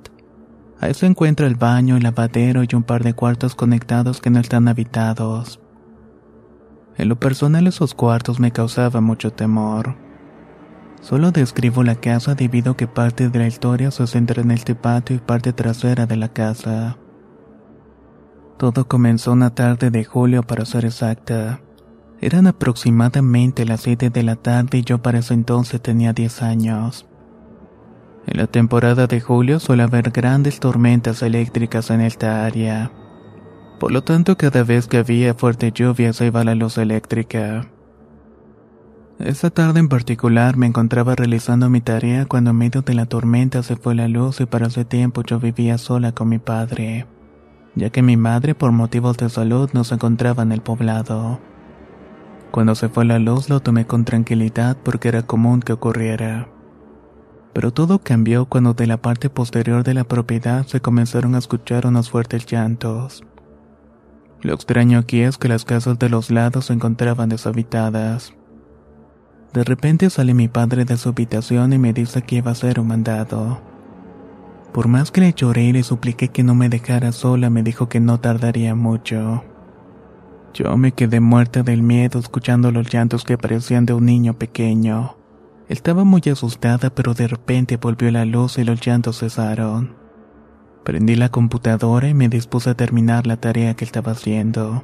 Ahí 0.82 0.96
se 0.96 1.06
encuentra 1.06 1.46
el 1.46 1.56
baño, 1.56 1.96
el 1.96 2.02
lavadero 2.02 2.64
y 2.64 2.76
un 2.76 2.82
par 2.82 3.04
de 3.04 3.14
cuartos 3.14 3.54
conectados 3.54 4.20
que 4.20 4.32
no 4.32 4.40
están 4.40 4.68
habitados. 4.68 5.60
En 6.98 7.08
lo 7.08 7.20
personal 7.20 7.68
esos 7.68 7.94
cuartos 7.94 8.40
me 8.40 8.52
causaban 8.52 9.04
mucho 9.04 9.32
temor. 9.32 9.96
Solo 11.02 11.32
describo 11.32 11.84
la 11.84 11.96
casa 11.96 12.34
debido 12.34 12.72
a 12.72 12.78
que 12.78 12.88
parte 12.88 13.30
de 13.30 13.40
la 13.40 13.46
historia 13.46 13.92
se 13.92 14.08
centra 14.08 14.42
en 14.42 14.50
este 14.50 14.74
patio 14.74 15.16
y 15.16 15.20
parte 15.20 15.54
trasera 15.54 16.08
de 16.08 16.16
la 16.16 16.30
casa. 16.30 16.98
Todo 18.58 18.88
comenzó 18.88 19.34
una 19.34 19.54
tarde 19.54 19.92
de 19.92 20.04
julio 20.04 20.42
para 20.42 20.66
ser 20.66 20.86
exacta. 20.86 21.62
Eran 22.22 22.48
aproximadamente 22.48 23.66
las 23.66 23.82
7 23.82 24.10
de 24.10 24.24
la 24.24 24.36
tarde 24.36 24.80
y 24.80 24.84
yo 24.84 25.00
para 25.00 25.20
ese 25.20 25.36
entonces 25.36 25.80
tenía 25.80 26.14
10 26.14 26.42
años. 26.42 27.08
En 28.28 28.38
la 28.38 28.48
temporada 28.48 29.08
de 29.08 29.20
julio 29.20 29.60
suele 29.60 29.84
haber 29.84 30.12
grandes 30.12 30.60
tormentas 30.60 31.22
eléctricas 31.22 31.90
en 31.90 32.02
esta 32.02 32.46
área. 32.46 32.92
Por 33.80 33.92
lo 33.92 34.04
tanto, 34.04 34.38
cada 34.38 34.64
vez 34.64 34.88
que 34.88 34.98
había 34.98 35.34
fuerte 35.34 35.72
lluvia 35.72 36.14
se 36.14 36.28
iba 36.28 36.44
la 36.44 36.54
luz 36.54 36.78
eléctrica. 36.78 37.68
Esta 39.18 39.50
tarde 39.50 39.80
en 39.80 39.90
particular 39.90 40.56
me 40.56 40.68
encontraba 40.68 41.16
realizando 41.16 41.70
mi 41.70 41.82
tarea 41.82 42.26
cuando 42.26 42.52
en 42.52 42.58
medio 42.58 42.82
de 42.84 42.94
la 42.94 43.08
tormenta 43.08 43.64
se 43.64 43.76
fue 43.76 43.96
la 43.96 44.08
luz 44.08 44.40
y 44.40 44.46
para 44.46 44.68
ese 44.68 44.86
tiempo 44.86 45.24
yo 45.24 45.40
vivía 45.40 45.78
sola 45.78 46.12
con 46.12 46.30
mi 46.30 46.38
padre, 46.38 47.08
ya 47.76 47.90
que 47.90 48.02
mi 48.02 48.18
madre 48.18 48.56
por 48.56 48.72
motivos 48.72 49.18
de 49.18 49.30
salud 49.30 49.70
no 49.74 49.84
se 49.84 49.96
encontraba 49.96 50.44
en 50.44 50.52
el 50.52 50.62
poblado. 50.62 51.40
Cuando 52.52 52.76
se 52.76 52.90
fue 52.90 53.06
la 53.06 53.18
luz 53.18 53.50
lo 53.50 53.62
tomé 53.62 53.86
con 53.88 54.06
tranquilidad 54.06 54.78
porque 54.84 55.08
era 55.08 55.24
común 55.24 55.62
que 55.62 55.74
ocurriera. 55.74 56.51
Pero 57.54 57.72
todo 57.72 58.00
cambió 58.00 58.46
cuando 58.46 58.74
de 58.74 58.88
la 58.88 58.98
parte 58.98 59.30
posterior 59.30 59.84
de 59.84 59.94
la 59.94 60.04
propiedad 60.04 60.66
se 60.66 60.82
comenzaron 60.82 61.36
a 61.36 61.40
escuchar 61.40 61.86
unos 61.86 62.10
fuertes 62.10 62.46
llantos. 62.46 63.24
Lo 64.42 64.54
extraño 64.54 64.98
aquí 64.98 65.22
es 65.22 65.38
que 65.38 65.48
las 65.48 65.66
casas 65.66 66.00
de 66.00 66.10
los 66.10 66.32
lados 66.32 66.66
se 66.66 66.74
encontraban 66.74 67.30
deshabitadas. 67.30 68.34
De 69.54 69.64
repente 69.64 70.10
sale 70.10 70.34
mi 70.34 70.48
padre 70.48 70.86
de 70.86 70.98
su 70.98 71.10
habitación 71.10 71.74
y 71.74 71.78
me 71.78 71.94
dice 71.94 72.22
que 72.22 72.38
iba 72.38 72.52
a 72.52 72.56
ser 72.56 72.80
un 72.80 72.88
mandado. 72.88 73.62
Por 74.72 74.88
más 74.88 75.12
que 75.12 75.22
le 75.22 75.34
lloré 75.34 75.66
y 75.66 75.74
le 75.74 75.84
supliqué 75.84 76.30
que 76.30 76.44
no 76.44 76.56
me 76.56 76.70
dejara 76.70 77.12
sola, 77.12 77.50
me 77.50 77.62
dijo 77.62 77.90
que 77.90 78.00
no 78.00 78.20
tardaría 78.22 78.74
mucho. 78.74 79.44
Yo 80.54 80.78
me 80.78 80.94
quedé 80.94 81.20
muerta 81.20 81.64
del 81.64 81.84
miedo 81.84 82.20
escuchando 82.20 82.72
los 82.72 82.92
llantos 82.92 83.26
que 83.26 83.38
parecían 83.38 83.86
de 83.86 83.94
un 83.94 84.06
niño 84.06 84.34
pequeño. 84.34 85.16
Estaba 85.72 86.04
muy 86.04 86.22
asustada, 86.30 86.90
pero 86.90 87.14
de 87.14 87.30
repente 87.30 87.78
volvió 87.78 88.12
la 88.12 88.26
luz 88.26 88.58
y 88.58 88.66
los 88.66 88.86
llantos 88.86 89.20
cesaron. 89.20 89.96
Prendí 90.84 91.16
la 91.16 91.30
computadora 91.30 92.10
y 92.10 92.14
me 92.14 92.28
dispuse 92.28 92.72
a 92.72 92.76
terminar 92.76 93.26
la 93.26 93.38
tarea 93.38 93.74
que 93.74 93.86
estaba 93.86 94.12
haciendo. 94.12 94.84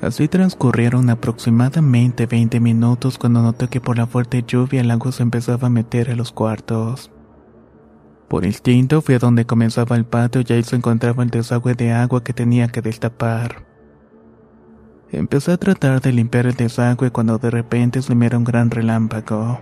Así 0.00 0.26
transcurrieron 0.26 1.10
aproximadamente 1.10 2.24
20 2.24 2.60
minutos 2.60 3.18
cuando 3.18 3.42
noté 3.42 3.68
que 3.68 3.82
por 3.82 3.98
la 3.98 4.06
fuerte 4.06 4.42
lluvia 4.42 4.80
el 4.80 4.90
agua 4.90 5.12
se 5.12 5.22
empezaba 5.22 5.66
a 5.66 5.70
meter 5.70 6.10
a 6.10 6.16
los 6.16 6.32
cuartos. 6.32 7.10
Por 8.26 8.46
instinto 8.46 9.02
fui 9.02 9.16
a 9.16 9.18
donde 9.18 9.44
comenzaba 9.44 9.96
el 9.96 10.06
patio 10.06 10.42
y 10.48 10.50
ahí 10.50 10.62
se 10.62 10.76
encontraba 10.76 11.22
el 11.22 11.28
desagüe 11.28 11.74
de 11.74 11.92
agua 11.92 12.24
que 12.24 12.32
tenía 12.32 12.68
que 12.68 12.80
destapar. 12.80 13.67
Empecé 15.10 15.52
a 15.52 15.56
tratar 15.56 16.02
de 16.02 16.12
limpiar 16.12 16.46
el 16.46 16.54
desagüe 16.54 17.10
cuando 17.10 17.38
de 17.38 17.50
repente 17.50 18.02
se 18.02 18.14
me 18.14 18.26
era 18.26 18.36
un 18.36 18.44
gran 18.44 18.70
relámpago. 18.70 19.58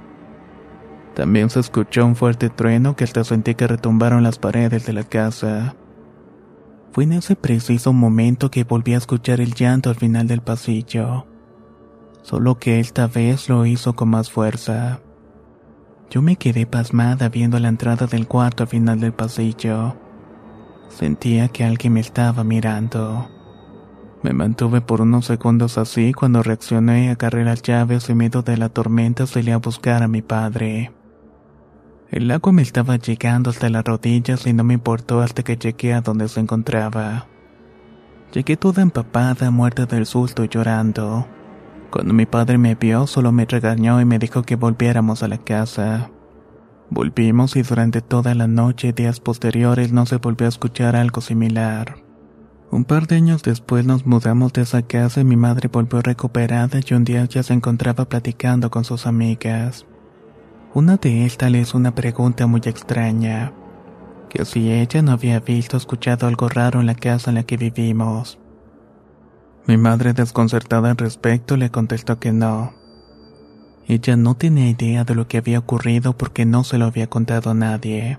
También 1.14 1.50
se 1.50 1.60
escuchó 1.60 2.04
un 2.04 2.16
fuerte 2.16 2.50
trueno 2.50 2.96
que 2.96 3.04
hasta 3.04 3.22
sentí 3.22 3.54
que 3.54 3.66
retumbaron 3.66 4.22
las 4.22 4.38
paredes 4.38 4.86
de 4.86 4.92
la 4.92 5.04
casa. 5.04 5.76
Fue 6.92 7.04
en 7.04 7.12
ese 7.12 7.36
preciso 7.36 7.92
momento 7.92 8.50
que 8.50 8.64
volví 8.64 8.94
a 8.94 8.98
escuchar 8.98 9.40
el 9.40 9.54
llanto 9.54 9.88
al 9.88 9.96
final 9.96 10.26
del 10.26 10.40
pasillo, 10.40 11.26
solo 12.22 12.58
que 12.58 12.80
esta 12.80 13.06
vez 13.06 13.48
lo 13.48 13.66
hizo 13.66 13.94
con 13.94 14.08
más 14.10 14.30
fuerza. 14.30 15.00
Yo 16.10 16.22
me 16.22 16.36
quedé 16.36 16.66
pasmada 16.66 17.28
viendo 17.28 17.58
la 17.60 17.68
entrada 17.68 18.06
del 18.06 18.26
cuarto 18.26 18.64
al 18.64 18.68
final 18.68 18.98
del 18.98 19.12
pasillo. 19.12 19.96
Sentía 20.88 21.48
que 21.48 21.64
alguien 21.64 21.92
me 21.92 22.00
estaba 22.00 22.44
mirando. 22.44 23.35
Me 24.26 24.32
mantuve 24.32 24.80
por 24.80 25.02
unos 25.02 25.26
segundos 25.26 25.78
así 25.78 26.12
cuando 26.12 26.42
reaccioné, 26.42 27.10
agarré 27.10 27.44
las 27.44 27.62
llaves 27.62 28.10
y 28.10 28.14
medio 28.16 28.42
de 28.42 28.56
la 28.56 28.68
tormenta 28.68 29.24
salí 29.24 29.52
a 29.52 29.58
buscar 29.58 30.02
a 30.02 30.08
mi 30.08 30.20
padre. 30.20 30.90
El 32.10 32.28
agua 32.32 32.50
me 32.50 32.62
estaba 32.62 32.96
llegando 32.96 33.50
hasta 33.50 33.70
las 33.70 33.84
rodillas 33.84 34.44
y 34.48 34.52
no 34.52 34.64
me 34.64 34.74
importó 34.74 35.20
hasta 35.20 35.44
que 35.44 35.56
llegué 35.56 35.94
a 35.94 36.00
donde 36.00 36.26
se 36.26 36.40
encontraba. 36.40 37.28
Llegué 38.32 38.56
toda 38.56 38.82
empapada, 38.82 39.52
muerta 39.52 39.86
del 39.86 40.06
susto 40.06 40.42
y 40.42 40.48
llorando. 40.48 41.28
Cuando 41.92 42.12
mi 42.12 42.26
padre 42.26 42.58
me 42.58 42.74
vio, 42.74 43.06
solo 43.06 43.30
me 43.30 43.44
regañó 43.44 44.00
y 44.00 44.04
me 44.06 44.18
dijo 44.18 44.42
que 44.42 44.56
volviéramos 44.56 45.22
a 45.22 45.28
la 45.28 45.38
casa. 45.38 46.10
Volvimos 46.90 47.54
y 47.54 47.62
durante 47.62 48.00
toda 48.00 48.34
la 48.34 48.48
noche 48.48 48.88
y 48.88 48.92
días 48.92 49.20
posteriores 49.20 49.92
no 49.92 50.04
se 50.04 50.16
volvió 50.16 50.46
a 50.46 50.48
escuchar 50.48 50.96
algo 50.96 51.20
similar. 51.20 52.05
Un 52.70 52.84
par 52.84 53.06
de 53.06 53.16
años 53.16 53.42
después 53.42 53.84
nos 53.84 54.06
mudamos 54.06 54.52
de 54.52 54.62
esa 54.62 54.82
casa 54.82 55.20
y 55.20 55.24
mi 55.24 55.36
madre 55.36 55.68
volvió 55.68 56.02
recuperada 56.02 56.80
y 56.84 56.94
un 56.94 57.04
día 57.04 57.24
ya 57.24 57.42
se 57.42 57.54
encontraba 57.54 58.08
platicando 58.08 58.70
con 58.70 58.84
sus 58.84 59.06
amigas. 59.06 59.86
Una 60.74 60.96
de 60.96 61.24
estas 61.24 61.50
le 61.50 61.60
hizo 61.60 61.78
una 61.78 61.94
pregunta 61.94 62.46
muy 62.46 62.60
extraña, 62.64 63.52
que 64.28 64.44
si 64.44 64.72
ella 64.72 65.00
no 65.00 65.12
había 65.12 65.40
visto 65.40 65.76
o 65.76 65.78
escuchado 65.78 66.26
algo 66.26 66.48
raro 66.48 66.80
en 66.80 66.86
la 66.86 66.96
casa 66.96 67.30
en 67.30 67.36
la 67.36 67.44
que 67.44 67.56
vivimos. 67.56 68.38
Mi 69.66 69.76
madre 69.76 70.12
desconcertada 70.12 70.90
al 70.90 70.96
respecto 70.96 71.56
le 71.56 71.70
contestó 71.70 72.18
que 72.18 72.32
no. 72.32 72.74
Ella 73.88 74.16
no 74.16 74.34
tenía 74.34 74.68
idea 74.68 75.04
de 75.04 75.14
lo 75.14 75.28
que 75.28 75.38
había 75.38 75.60
ocurrido 75.60 76.16
porque 76.16 76.44
no 76.44 76.64
se 76.64 76.78
lo 76.78 76.86
había 76.86 77.06
contado 77.06 77.50
a 77.50 77.54
nadie. 77.54 78.18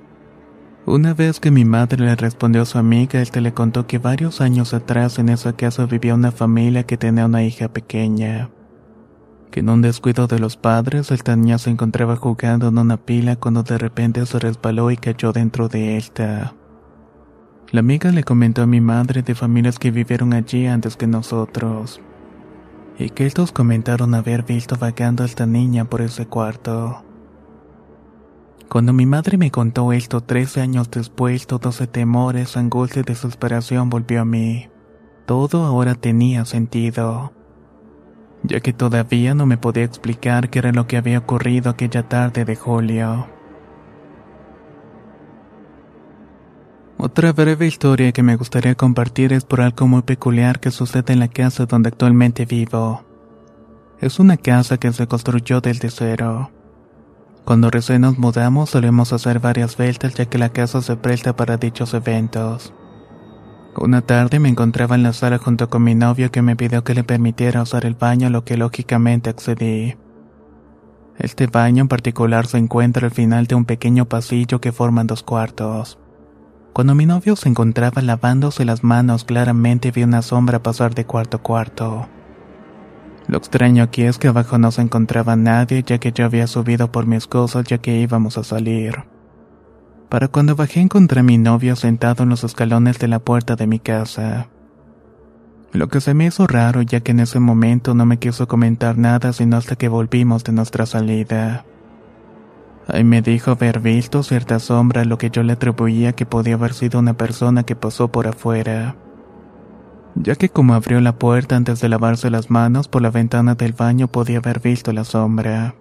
Una 0.88 1.14
vez 1.14 1.40
que 1.40 1.52
mi 1.52 1.66
madre 1.66 2.04
le 2.04 2.16
respondió 2.16 2.64
a 2.64 2.66
su 2.66 2.80
amiga, 2.80 3.22
éste 3.22 3.42
le 3.42 3.54
contó 3.54 3.86
que 3.86 4.00
varios 4.00 4.42
años 4.42 4.74
atrás 4.74 5.20
en 5.20 5.30
esa 5.30 5.54
casa 5.54 5.86
vivía 5.86 6.16
una 6.16 6.32
familia 6.32 6.84
que 6.84 6.98
tenía 6.98 7.28
una 7.28 7.44
hija 7.44 7.68
pequeña 7.68 8.50
que 9.52 9.62
en 9.62 9.70
un 9.70 9.82
descuido 9.82 10.28
de 10.28 10.40
los 10.40 10.58
padres 10.58 11.12
el 11.12 11.22
niña 11.40 11.58
se 11.58 11.70
encontraba 11.70 12.16
jugando 12.16 12.68
en 12.68 12.78
una 12.78 12.98
pila 12.98 13.36
cuando 13.36 13.64
de 13.64 13.78
repente 13.78 14.26
se 14.26 14.40
resbaló 14.40 14.92
y 14.92 14.98
cayó 14.98 15.32
dentro 15.32 15.68
de 15.68 15.98
esta. 15.98 16.54
La 17.72 17.80
amiga 17.82 18.12
le 18.12 18.24
comentó 18.24 18.62
a 18.62 18.68
mi 18.68 18.82
madre 18.82 19.22
de 19.22 19.36
familias 19.36 19.80
que 19.80 19.92
vivieron 19.92 20.34
allí 20.34 20.68
antes 20.68 20.96
que 20.96 21.08
nosotros, 21.08 22.02
y 22.98 23.10
que 23.10 23.26
estos 23.26 23.52
comentaron 23.52 24.16
haber 24.16 24.44
visto 24.44 24.78
vagando 24.78 25.24
a 25.24 25.26
esta 25.26 25.46
niña 25.46 25.86
por 25.86 26.02
ese 26.02 26.26
cuarto. 26.26 27.04
Cuando 28.70 28.94
mi 28.94 29.06
madre 29.06 29.38
me 29.38 29.52
contó 29.52 29.94
esto 29.94 30.22
trece 30.22 30.62
años 30.62 30.92
después, 30.92 31.48
todo 31.48 31.70
ese 31.70 31.88
temores, 31.88 32.58
angustia 32.58 33.02
y 33.02 33.04
desesperación 33.04 33.90
volvió 33.90 34.22
a 34.22 34.26
mí. 34.26 34.70
Todo 35.26 35.64
ahora 35.64 35.96
tenía 35.96 36.46
sentido 36.46 37.32
ya 38.44 38.60
que 38.60 38.74
todavía 38.74 39.34
no 39.34 39.46
me 39.46 39.58
podía 39.58 39.84
explicar 39.84 40.50
qué 40.50 40.60
era 40.60 40.72
lo 40.72 40.88
que 40.88 40.98
había 40.98 41.20
ocurrido 41.20 41.70
aquella 41.70 42.04
tarde 42.04 42.46
de 42.46 42.56
julio. 42.56 43.28
Otra 46.98 47.32
breve 47.32 47.68
historia 47.68 48.12
que 48.12 48.24
me 48.24 48.36
gustaría 48.36 48.74
compartir 48.76 49.32
es 49.32 49.46
por 49.46 49.62
algo 49.62 49.88
muy 49.88 50.02
peculiar 50.02 50.60
que 50.60 50.72
sucede 50.72 51.14
en 51.14 51.20
la 51.20 51.28
casa 51.28 51.66
donde 51.66 51.90
actualmente 51.90 52.46
vivo. 52.46 53.04
Es 54.00 54.20
una 54.20 54.38
casa 54.38 54.78
que 54.78 54.92
se 54.94 55.08
construyó 55.08 55.62
desde 55.62 55.90
cero. 55.90 56.52
Cuando 57.48 57.70
recién 57.70 58.02
nos 58.02 58.18
mudamos 58.20 58.72
solemos 58.72 59.14
hacer 59.14 59.40
varias 59.40 59.78
vueltas 59.78 60.16
ya 60.16 60.26
que 60.26 60.38
la 60.38 60.50
casa 60.50 60.82
se 60.82 60.98
presta 60.98 61.34
para 61.34 61.56
dichos 61.56 61.94
eventos. 61.94 62.74
Una 63.78 64.02
tarde 64.02 64.42
me 64.42 64.50
encontraba 64.50 64.96
en 64.96 65.04
la 65.04 65.14
sala 65.14 65.38
junto 65.38 65.70
con 65.70 65.82
mi 65.82 65.96
novio 65.96 66.30
que 66.30 66.42
me 66.42 66.58
pidió 66.58 66.84
que 66.84 66.94
le 66.94 67.06
permitiera 67.06 67.62
usar 67.62 67.86
el 67.86 67.96
baño, 67.96 68.30
lo 68.30 68.44
que 68.44 68.58
lógicamente 68.58 69.30
accedí. 69.30 69.96
Este 71.18 71.48
baño 71.48 71.84
en 71.84 71.88
particular 71.88 72.48
se 72.48 72.58
encuentra 72.58 73.08
al 73.08 73.14
final 73.14 73.48
de 73.48 73.56
un 73.56 73.64
pequeño 73.64 74.04
pasillo 74.10 74.60
que 74.60 74.74
forman 74.74 75.08
dos 75.08 75.24
cuartos. 75.24 75.98
Cuando 76.74 76.96
mi 76.96 77.06
novio 77.06 77.38
se 77.38 77.48
encontraba 77.48 78.02
lavándose 78.02 78.66
las 78.66 78.84
manos, 78.84 79.24
claramente 79.24 79.92
vi 79.92 80.04
una 80.04 80.22
sombra 80.22 80.62
pasar 80.62 80.96
de 80.96 81.06
cuarto 81.06 81.38
a 81.38 81.44
cuarto. 81.44 82.10
Lo 83.28 83.38
extraño 83.38 83.84
aquí 83.84 84.04
es 84.04 84.18
que 84.18 84.30
abajo 84.30 84.58
no 84.58 84.72
se 84.72 84.82
encontraba 84.82 85.36
nadie, 85.36 85.84
ya 85.86 85.98
que 85.98 86.14
yo 86.14 86.26
había 86.26 86.48
subido 86.48 86.92
por 86.92 87.06
mis 87.08 87.28
cosas 87.28 87.66
ya 87.66 87.78
que 87.78 88.00
íbamos 88.00 88.38
a 88.38 88.44
salir. 88.44 89.04
Para 90.10 90.30
cuando 90.30 90.56
bajé 90.56 90.80
encontré 90.80 91.20
a 91.20 91.24
mi 91.24 91.38
novio 91.38 91.76
sentado 91.76 92.24
en 92.24 92.30
los 92.30 92.46
escalones 92.46 92.98
de 93.00 93.10
la 93.10 93.20
puerta 93.20 93.58
de 93.58 93.68
mi 93.68 93.80
casa. 93.80 94.48
Lo 95.74 95.90
que 95.90 96.00
se 96.00 96.14
me 96.14 96.28
hizo 96.28 96.48
raro 96.48 96.82
ya 96.82 97.02
que 97.02 97.12
en 97.12 97.20
ese 97.20 97.42
momento 97.42 97.94
no 97.94 98.06
me 98.06 98.18
quiso 98.18 98.48
comentar 98.48 98.98
nada 98.98 99.34
sino 99.34 99.58
hasta 99.58 99.76
que 99.76 99.90
volvimos 99.90 100.46
de 100.46 100.54
nuestra 100.54 100.86
salida. 100.86 101.66
Ahí 102.88 103.04
me 103.04 103.22
dijo 103.22 103.52
haber 103.52 103.82
visto 103.82 104.24
cierta 104.24 104.60
sombra 104.60 105.04
lo 105.04 105.18
que 105.18 105.30
yo 105.30 105.44
le 105.44 105.54
atribuía 105.54 106.14
que 106.14 106.26
podía 106.26 106.54
haber 106.54 106.74
sido 106.74 107.00
una 107.00 107.16
persona 107.16 107.64
que 107.64 107.76
pasó 107.76 108.08
por 108.08 108.28
afuera. 108.28 108.96
Ya 110.24 110.36
que 110.36 110.50
como 110.50 110.74
abrió 110.74 111.00
la 111.00 111.18
puerta 111.18 111.56
antes 111.56 111.80
de 111.80 111.90
lavarse 111.90 112.30
las 112.30 112.50
manos 112.50 112.88
por 112.88 113.02
la 113.02 113.12
ventana 113.12 113.56
del 113.56 113.74
baño 113.74 114.08
podía 114.08 114.40
haber 114.40 114.60
visto 114.60 114.92
la 114.94 115.04
sombra. 115.04 115.76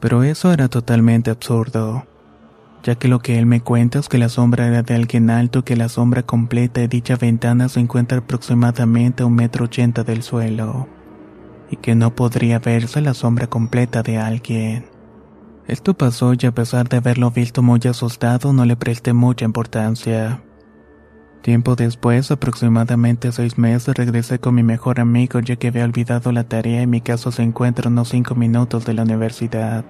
Pero 0.00 0.22
eso 0.22 0.52
era 0.52 0.68
totalmente 0.68 1.30
absurdo 1.30 2.04
ya 2.86 2.94
que 2.94 3.08
lo 3.08 3.18
que 3.18 3.36
él 3.36 3.46
me 3.46 3.60
cuenta 3.60 3.98
es 3.98 4.08
que 4.08 4.16
la 4.16 4.28
sombra 4.28 4.68
era 4.68 4.84
de 4.84 4.94
alguien 4.94 5.28
alto 5.28 5.64
que 5.64 5.74
la 5.74 5.88
sombra 5.88 6.22
completa 6.22 6.80
de 6.80 6.86
dicha 6.86 7.16
ventana 7.16 7.68
se 7.68 7.80
encuentra 7.80 8.18
aproximadamente 8.18 9.24
a 9.24 9.26
un 9.26 9.34
metro 9.34 9.64
ochenta 9.64 10.04
del 10.04 10.22
suelo, 10.22 10.86
y 11.68 11.76
que 11.76 11.96
no 11.96 12.14
podría 12.14 12.60
verse 12.60 13.00
la 13.00 13.12
sombra 13.12 13.48
completa 13.48 14.04
de 14.04 14.18
alguien. 14.18 14.86
Esto 15.66 15.94
pasó 15.94 16.34
y 16.34 16.46
a 16.46 16.52
pesar 16.52 16.88
de 16.88 16.98
haberlo 16.98 17.32
visto 17.32 17.60
muy 17.60 17.80
asustado 17.88 18.52
no 18.52 18.64
le 18.64 18.76
presté 18.76 19.12
mucha 19.12 19.44
importancia. 19.44 20.44
Tiempo 21.46 21.76
después, 21.76 22.32
aproximadamente 22.32 23.30
seis 23.30 23.56
meses, 23.56 23.94
regresé 23.94 24.40
con 24.40 24.56
mi 24.56 24.64
mejor 24.64 24.98
amigo 24.98 25.38
ya 25.38 25.54
que 25.54 25.68
había 25.68 25.84
olvidado 25.84 26.32
la 26.32 26.42
tarea 26.42 26.82
y 26.82 26.88
mi 26.88 27.00
caso 27.00 27.30
se 27.30 27.44
encuentra 27.44 27.86
a 27.86 27.92
unos 27.92 28.08
cinco 28.08 28.34
minutos 28.34 28.84
de 28.84 28.94
la 28.94 29.04
universidad. 29.04 29.84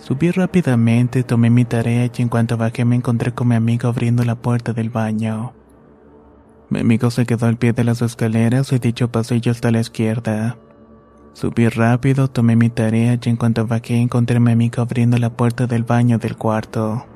Subí 0.00 0.32
rápidamente, 0.32 1.22
tomé 1.22 1.50
mi 1.50 1.64
tarea 1.64 2.10
y 2.12 2.20
en 2.20 2.28
cuanto 2.28 2.56
bajé 2.56 2.84
me 2.84 2.96
encontré 2.96 3.30
con 3.30 3.46
mi 3.46 3.54
amigo 3.54 3.86
abriendo 3.86 4.24
la 4.24 4.34
puerta 4.34 4.72
del 4.72 4.90
baño. 4.90 5.52
Mi 6.68 6.80
amigo 6.80 7.12
se 7.12 7.26
quedó 7.26 7.46
al 7.46 7.56
pie 7.56 7.72
de 7.72 7.84
las 7.84 8.02
escaleras 8.02 8.72
y 8.72 8.80
dicho 8.80 9.12
pasillo 9.12 9.52
está 9.52 9.68
a 9.68 9.70
la 9.70 9.80
izquierda. 9.82 10.58
Subí 11.32 11.68
rápido, 11.68 12.26
tomé 12.26 12.56
mi 12.56 12.70
tarea 12.70 13.20
y 13.22 13.28
en 13.28 13.36
cuanto 13.36 13.68
bajé 13.68 13.98
encontré 13.98 14.38
a 14.38 14.40
mi 14.40 14.50
amigo 14.50 14.82
abriendo 14.82 15.16
la 15.16 15.30
puerta 15.30 15.68
del 15.68 15.84
baño 15.84 16.18
del 16.18 16.36
cuarto. 16.36 17.06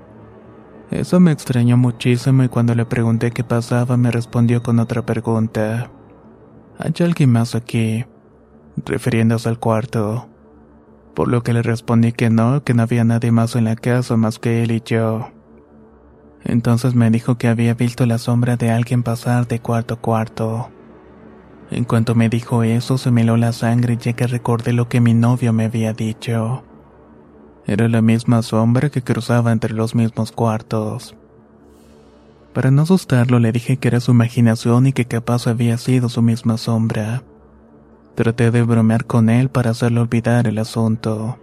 Eso 0.90 1.20
me 1.20 1.32
extrañó 1.32 1.76
muchísimo 1.76 2.44
y 2.44 2.48
cuando 2.48 2.74
le 2.74 2.86
pregunté 2.86 3.30
qué 3.30 3.44
pasaba 3.44 3.96
me 3.96 4.10
respondió 4.10 4.62
con 4.62 4.78
otra 4.78 5.04
pregunta. 5.04 5.90
¿Hay 6.78 6.92
alguien 7.00 7.32
más 7.32 7.54
aquí? 7.54 8.04
refiriéndose 8.84 9.48
al 9.48 9.58
cuarto 9.58 10.28
por 11.18 11.26
lo 11.26 11.42
que 11.42 11.52
le 11.52 11.62
respondí 11.62 12.12
que 12.12 12.30
no, 12.30 12.62
que 12.62 12.74
no 12.74 12.84
había 12.84 13.02
nadie 13.02 13.32
más 13.32 13.56
en 13.56 13.64
la 13.64 13.74
casa 13.74 14.16
más 14.16 14.38
que 14.38 14.62
él 14.62 14.70
y 14.70 14.80
yo. 14.84 15.32
Entonces 16.44 16.94
me 16.94 17.10
dijo 17.10 17.38
que 17.38 17.48
había 17.48 17.74
visto 17.74 18.06
la 18.06 18.18
sombra 18.18 18.56
de 18.56 18.70
alguien 18.70 19.02
pasar 19.02 19.48
de 19.48 19.58
cuarto 19.58 19.94
a 19.94 19.96
cuarto. 20.00 20.70
En 21.72 21.82
cuanto 21.82 22.14
me 22.14 22.28
dijo 22.28 22.62
eso, 22.62 22.98
se 22.98 23.10
me 23.10 23.22
heló 23.22 23.36
la 23.36 23.52
sangre 23.52 23.96
ya 23.96 24.12
que 24.12 24.28
recordé 24.28 24.72
lo 24.72 24.88
que 24.88 25.00
mi 25.00 25.12
novio 25.12 25.52
me 25.52 25.64
había 25.64 25.92
dicho. 25.92 26.62
Era 27.68 27.86
la 27.86 28.00
misma 28.00 28.40
sombra 28.40 28.88
que 28.88 29.02
cruzaba 29.02 29.52
entre 29.52 29.74
los 29.74 29.94
mismos 29.94 30.32
cuartos. 30.32 31.14
Para 32.54 32.70
no 32.70 32.80
asustarlo 32.80 33.38
le 33.40 33.52
dije 33.52 33.76
que 33.76 33.88
era 33.88 34.00
su 34.00 34.12
imaginación 34.12 34.86
y 34.86 34.94
que 34.94 35.04
capaz 35.04 35.46
había 35.46 35.76
sido 35.76 36.08
su 36.08 36.22
misma 36.22 36.56
sombra. 36.56 37.22
Traté 38.14 38.50
de 38.50 38.62
bromear 38.62 39.04
con 39.04 39.28
él 39.28 39.50
para 39.50 39.72
hacerle 39.72 40.00
olvidar 40.00 40.46
el 40.46 40.56
asunto. 40.56 41.38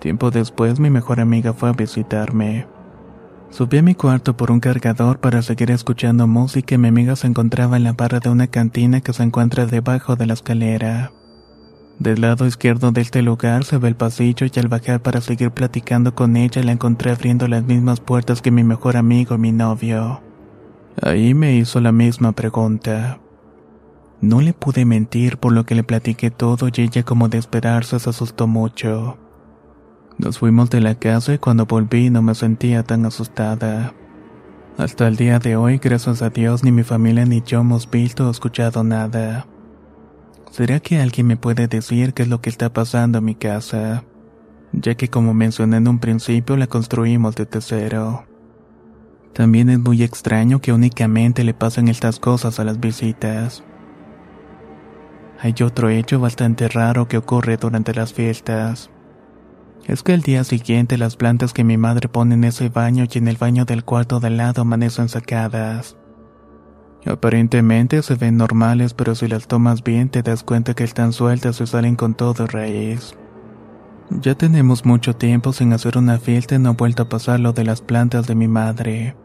Tiempo 0.00 0.32
después 0.32 0.80
mi 0.80 0.90
mejor 0.90 1.20
amiga 1.20 1.52
fue 1.52 1.68
a 1.68 1.72
visitarme. 1.72 2.66
Subí 3.50 3.78
a 3.78 3.82
mi 3.82 3.94
cuarto 3.94 4.36
por 4.36 4.50
un 4.50 4.58
cargador 4.58 5.20
para 5.20 5.42
seguir 5.42 5.70
escuchando 5.70 6.26
música 6.26 6.74
y 6.74 6.78
mi 6.78 6.88
amiga 6.88 7.14
se 7.14 7.28
encontraba 7.28 7.76
en 7.76 7.84
la 7.84 7.92
barra 7.92 8.18
de 8.18 8.28
una 8.28 8.48
cantina 8.48 9.00
que 9.02 9.12
se 9.12 9.22
encuentra 9.22 9.66
debajo 9.66 10.16
de 10.16 10.26
la 10.26 10.34
escalera. 10.34 11.12
Del 11.98 12.20
lado 12.20 12.46
izquierdo 12.46 12.90
de 12.90 13.00
este 13.00 13.22
lugar 13.22 13.64
se 13.64 13.78
ve 13.78 13.88
el 13.88 13.94
pasillo 13.94 14.46
y 14.46 14.58
al 14.58 14.68
bajar 14.68 15.00
para 15.00 15.20
seguir 15.20 15.52
platicando 15.52 16.14
con 16.14 16.36
ella 16.36 16.62
la 16.62 16.72
encontré 16.72 17.12
abriendo 17.12 17.46
las 17.46 17.64
mismas 17.64 18.00
puertas 18.00 18.42
que 18.42 18.50
mi 18.50 18.64
mejor 18.64 18.96
amigo 18.96 19.38
mi 19.38 19.52
novio. 19.52 20.20
Ahí 21.00 21.34
me 21.34 21.54
hizo 21.56 21.80
la 21.80 21.92
misma 21.92 22.32
pregunta. 22.32 23.20
No 24.20 24.40
le 24.40 24.52
pude 24.52 24.84
mentir 24.84 25.38
por 25.38 25.52
lo 25.52 25.64
que 25.64 25.74
le 25.74 25.84
platiqué 25.84 26.30
todo 26.30 26.68
y 26.68 26.80
ella 26.80 27.04
como 27.04 27.28
de 27.28 27.38
esperarse 27.38 27.98
se 27.98 28.10
asustó 28.10 28.46
mucho. 28.46 29.18
Nos 30.18 30.38
fuimos 30.38 30.70
de 30.70 30.80
la 30.80 30.94
casa 30.94 31.34
y 31.34 31.38
cuando 31.38 31.66
volví 31.66 32.10
no 32.10 32.22
me 32.22 32.34
sentía 32.34 32.82
tan 32.82 33.04
asustada. 33.06 33.94
Hasta 34.78 35.06
el 35.06 35.16
día 35.16 35.38
de 35.38 35.56
hoy, 35.56 35.78
gracias 35.78 36.22
a 36.22 36.30
Dios, 36.30 36.64
ni 36.64 36.72
mi 36.72 36.82
familia 36.82 37.24
ni 37.24 37.42
yo 37.42 37.60
hemos 37.60 37.88
visto 37.88 38.26
o 38.26 38.30
escuchado 38.30 38.82
nada. 38.82 39.46
¿Será 40.54 40.78
que 40.78 41.00
alguien 41.00 41.26
me 41.26 41.36
puede 41.36 41.66
decir 41.66 42.14
qué 42.14 42.22
es 42.22 42.28
lo 42.28 42.40
que 42.40 42.48
está 42.48 42.72
pasando 42.72 43.18
en 43.18 43.24
mi 43.24 43.34
casa? 43.34 44.04
Ya 44.70 44.94
que 44.94 45.08
como 45.08 45.34
mencioné 45.34 45.78
en 45.78 45.88
un 45.88 45.98
principio, 45.98 46.56
la 46.56 46.68
construimos 46.68 47.34
de 47.34 47.48
cero. 47.60 48.24
También 49.32 49.68
es 49.68 49.80
muy 49.80 50.04
extraño 50.04 50.60
que 50.60 50.72
únicamente 50.72 51.42
le 51.42 51.54
pasen 51.54 51.88
estas 51.88 52.20
cosas 52.20 52.60
a 52.60 52.64
las 52.64 52.78
visitas. 52.78 53.64
Hay 55.40 55.56
otro 55.60 55.88
hecho 55.88 56.20
bastante 56.20 56.68
raro 56.68 57.08
que 57.08 57.16
ocurre 57.16 57.56
durante 57.56 57.92
las 57.92 58.12
fiestas. 58.12 58.90
Es 59.86 60.04
que 60.04 60.14
el 60.14 60.22
día 60.22 60.44
siguiente 60.44 60.98
las 60.98 61.16
plantas 61.16 61.52
que 61.52 61.64
mi 61.64 61.78
madre 61.78 62.08
pone 62.08 62.36
en 62.36 62.44
ese 62.44 62.68
baño 62.68 63.06
y 63.12 63.18
en 63.18 63.26
el 63.26 63.38
baño 63.38 63.64
del 63.64 63.82
cuarto 63.82 64.20
de 64.20 64.28
al 64.28 64.36
lado 64.36 64.62
amanecen 64.62 65.08
sacadas. 65.08 65.96
Aparentemente 67.06 68.02
se 68.02 68.14
ven 68.14 68.38
normales, 68.38 68.94
pero 68.94 69.14
si 69.14 69.28
las 69.28 69.46
tomas 69.46 69.84
bien 69.84 70.08
te 70.08 70.22
das 70.22 70.42
cuenta 70.42 70.74
que 70.74 70.84
están 70.84 71.12
sueltas 71.12 71.60
y 71.60 71.66
salen 71.66 71.96
con 71.96 72.14
todo 72.14 72.46
raíz. 72.46 73.14
Ya 74.10 74.34
tenemos 74.34 74.84
mucho 74.86 75.14
tiempo 75.14 75.52
sin 75.52 75.72
hacer 75.72 75.98
una 75.98 76.18
fiesta 76.18 76.54
y 76.54 76.58
no 76.58 76.70
ha 76.70 76.72
vuelto 76.72 77.04
a 77.04 77.08
pasar 77.08 77.40
lo 77.40 77.52
de 77.52 77.64
las 77.64 77.82
plantas 77.82 78.26
de 78.26 78.34
mi 78.34 78.48
madre. 78.48 79.16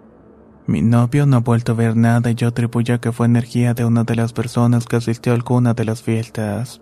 Mi 0.67 0.81
novio 0.81 1.25
no 1.25 1.37
ha 1.37 1.39
vuelto 1.39 1.71
a 1.71 1.75
ver 1.75 1.95
nada 1.95 2.31
y 2.31 2.35
yo 2.35 2.49
atribuyo 2.49 2.99
que 2.99 3.11
fue 3.11 3.25
energía 3.25 3.73
de 3.73 3.85
una 3.85 4.03
de 4.03 4.15
las 4.15 4.33
personas 4.33 4.85
que 4.85 4.97
asistió 4.97 5.31
a 5.31 5.35
alguna 5.35 5.73
de 5.73 5.85
las 5.85 6.03
fiestas. 6.03 6.81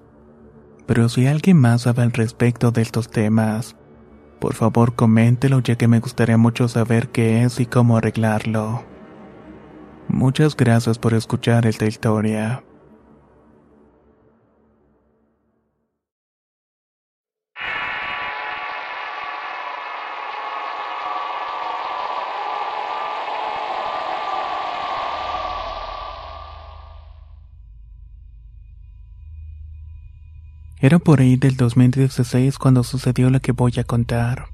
Pero 0.88 1.10
si 1.10 1.28
alguien 1.28 1.58
más 1.58 1.84
sabe 1.84 2.04
al 2.04 2.12
respecto 2.12 2.72
de 2.72 2.82
estos 2.82 3.10
temas, 3.10 3.76
por 4.40 4.54
favor 4.56 4.96
coméntelo 4.96 5.60
ya 5.60 5.76
que 5.76 5.88
me 5.88 6.00
gustaría 6.00 6.38
mucho 6.38 6.68
saber 6.68 7.10
qué 7.10 7.44
es 7.44 7.60
y 7.60 7.66
cómo 7.66 7.98
arreglarlo. 7.98 8.97
Muchas 10.10 10.56
gracias 10.56 10.98
por 10.98 11.14
escuchar 11.14 11.66
esta 11.66 11.86
historia. 11.86 12.64
Era 30.80 31.00
por 31.00 31.22
ahí 31.22 31.38
del 31.38 31.58
2016 31.58 32.60
cuando 32.60 32.84
sucedió 32.84 33.30
lo 33.32 33.40
que 33.40 33.52
voy 33.52 33.74
a 33.78 33.84
contar. 33.84 34.46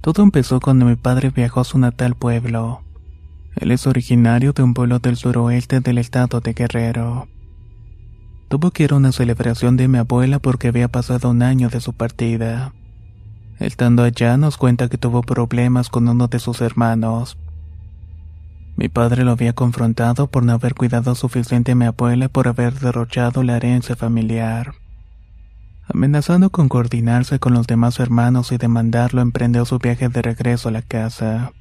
Todo 0.00 0.22
empezó 0.22 0.60
cuando 0.60 0.86
mi 0.86 0.96
padre 0.96 1.30
viajó 1.30 1.60
a 1.60 1.64
su 1.64 1.78
natal 1.78 2.14
pueblo. 2.14 2.85
Él 3.56 3.72
es 3.72 3.86
originario 3.86 4.52
de 4.52 4.62
un 4.62 4.74
pueblo 4.74 4.98
del 4.98 5.16
suroeste 5.16 5.80
del 5.80 5.98
estado 5.98 6.40
de 6.40 6.52
Guerrero. 6.52 7.26
Tuvo 8.48 8.70
que 8.70 8.84
ir 8.84 8.92
a 8.92 8.96
una 8.96 9.12
celebración 9.12 9.76
de 9.76 9.88
mi 9.88 9.98
abuela 9.98 10.38
porque 10.38 10.68
había 10.68 10.88
pasado 10.88 11.30
un 11.30 11.42
año 11.42 11.70
de 11.70 11.80
su 11.80 11.94
partida. 11.94 12.74
Estando 13.58 14.02
allá 14.02 14.36
nos 14.36 14.58
cuenta 14.58 14.88
que 14.88 14.98
tuvo 14.98 15.22
problemas 15.22 15.88
con 15.88 16.06
uno 16.06 16.28
de 16.28 16.38
sus 16.38 16.60
hermanos. 16.60 17.38
Mi 18.76 18.90
padre 18.90 19.24
lo 19.24 19.32
había 19.32 19.54
confrontado 19.54 20.26
por 20.26 20.42
no 20.42 20.52
haber 20.52 20.74
cuidado 20.74 21.14
suficiente 21.14 21.72
a 21.72 21.74
mi 21.74 21.86
abuela 21.86 22.28
por 22.28 22.48
haber 22.48 22.74
derrochado 22.74 23.42
la 23.42 23.56
herencia 23.56 23.96
familiar. 23.96 24.74
Amenazando 25.88 26.50
con 26.50 26.68
coordinarse 26.68 27.38
con 27.38 27.54
los 27.54 27.66
demás 27.66 27.98
hermanos 28.00 28.52
y 28.52 28.58
demandarlo, 28.58 29.22
emprendió 29.22 29.64
su 29.64 29.78
viaje 29.78 30.10
de 30.10 30.20
regreso 30.20 30.68
a 30.68 30.72
la 30.72 30.82
casa. 30.82 31.52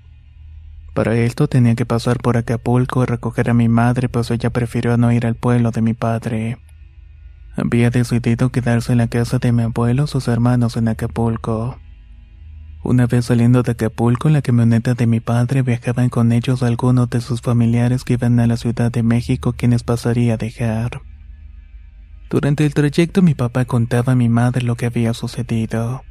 Para 0.95 1.13
esto 1.13 1.49
tenía 1.49 1.75
que 1.75 1.85
pasar 1.85 2.19
por 2.19 2.37
Acapulco 2.37 3.03
y 3.03 3.05
recoger 3.05 3.49
a 3.49 3.53
mi 3.53 3.67
madre, 3.67 4.07
pues 4.07 4.31
ella 4.31 4.49
prefirió 4.49 4.95
no 4.95 5.11
ir 5.11 5.25
al 5.25 5.35
pueblo 5.35 5.71
de 5.71 5.81
mi 5.81 5.93
padre. 5.93 6.57
Había 7.57 7.89
decidido 7.89 8.49
quedarse 8.49 8.93
en 8.93 8.99
la 8.99 9.07
casa 9.07 9.37
de 9.37 9.51
mi 9.51 9.63
abuelo, 9.63 10.07
sus 10.07 10.29
hermanos 10.29 10.77
en 10.77 10.87
Acapulco. 10.87 11.77
Una 12.81 13.07
vez 13.07 13.25
saliendo 13.25 13.61
de 13.61 13.73
Acapulco, 13.73 14.29
la 14.29 14.41
camioneta 14.41 14.93
de 14.93 15.05
mi 15.05 15.19
padre 15.19 15.63
viajaban 15.63 16.07
con 16.07 16.31
ellos 16.31 16.63
algunos 16.63 17.09
de 17.09 17.19
sus 17.19 17.41
familiares 17.41 18.05
que 18.05 18.13
iban 18.13 18.39
a 18.39 18.47
la 18.47 18.55
Ciudad 18.55 18.89
de 18.89 19.03
México, 19.03 19.51
quienes 19.51 19.83
pasaría 19.83 20.35
a 20.35 20.37
dejar. 20.37 21.01
Durante 22.29 22.65
el 22.65 22.73
trayecto 22.73 23.21
mi 23.21 23.33
papá 23.33 23.65
contaba 23.65 24.13
a 24.13 24.15
mi 24.15 24.29
madre 24.29 24.63
lo 24.63 24.75
que 24.75 24.85
había 24.85 25.13
sucedido. 25.13 26.03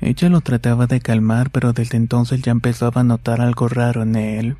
Ella 0.00 0.28
lo 0.28 0.40
trataba 0.40 0.86
de 0.86 1.00
calmar, 1.00 1.50
pero 1.50 1.72
desde 1.72 1.96
entonces 1.96 2.42
ya 2.42 2.52
empezaba 2.52 3.00
a 3.00 3.04
notar 3.04 3.40
algo 3.40 3.68
raro 3.68 4.02
en 4.02 4.16
él. 4.16 4.56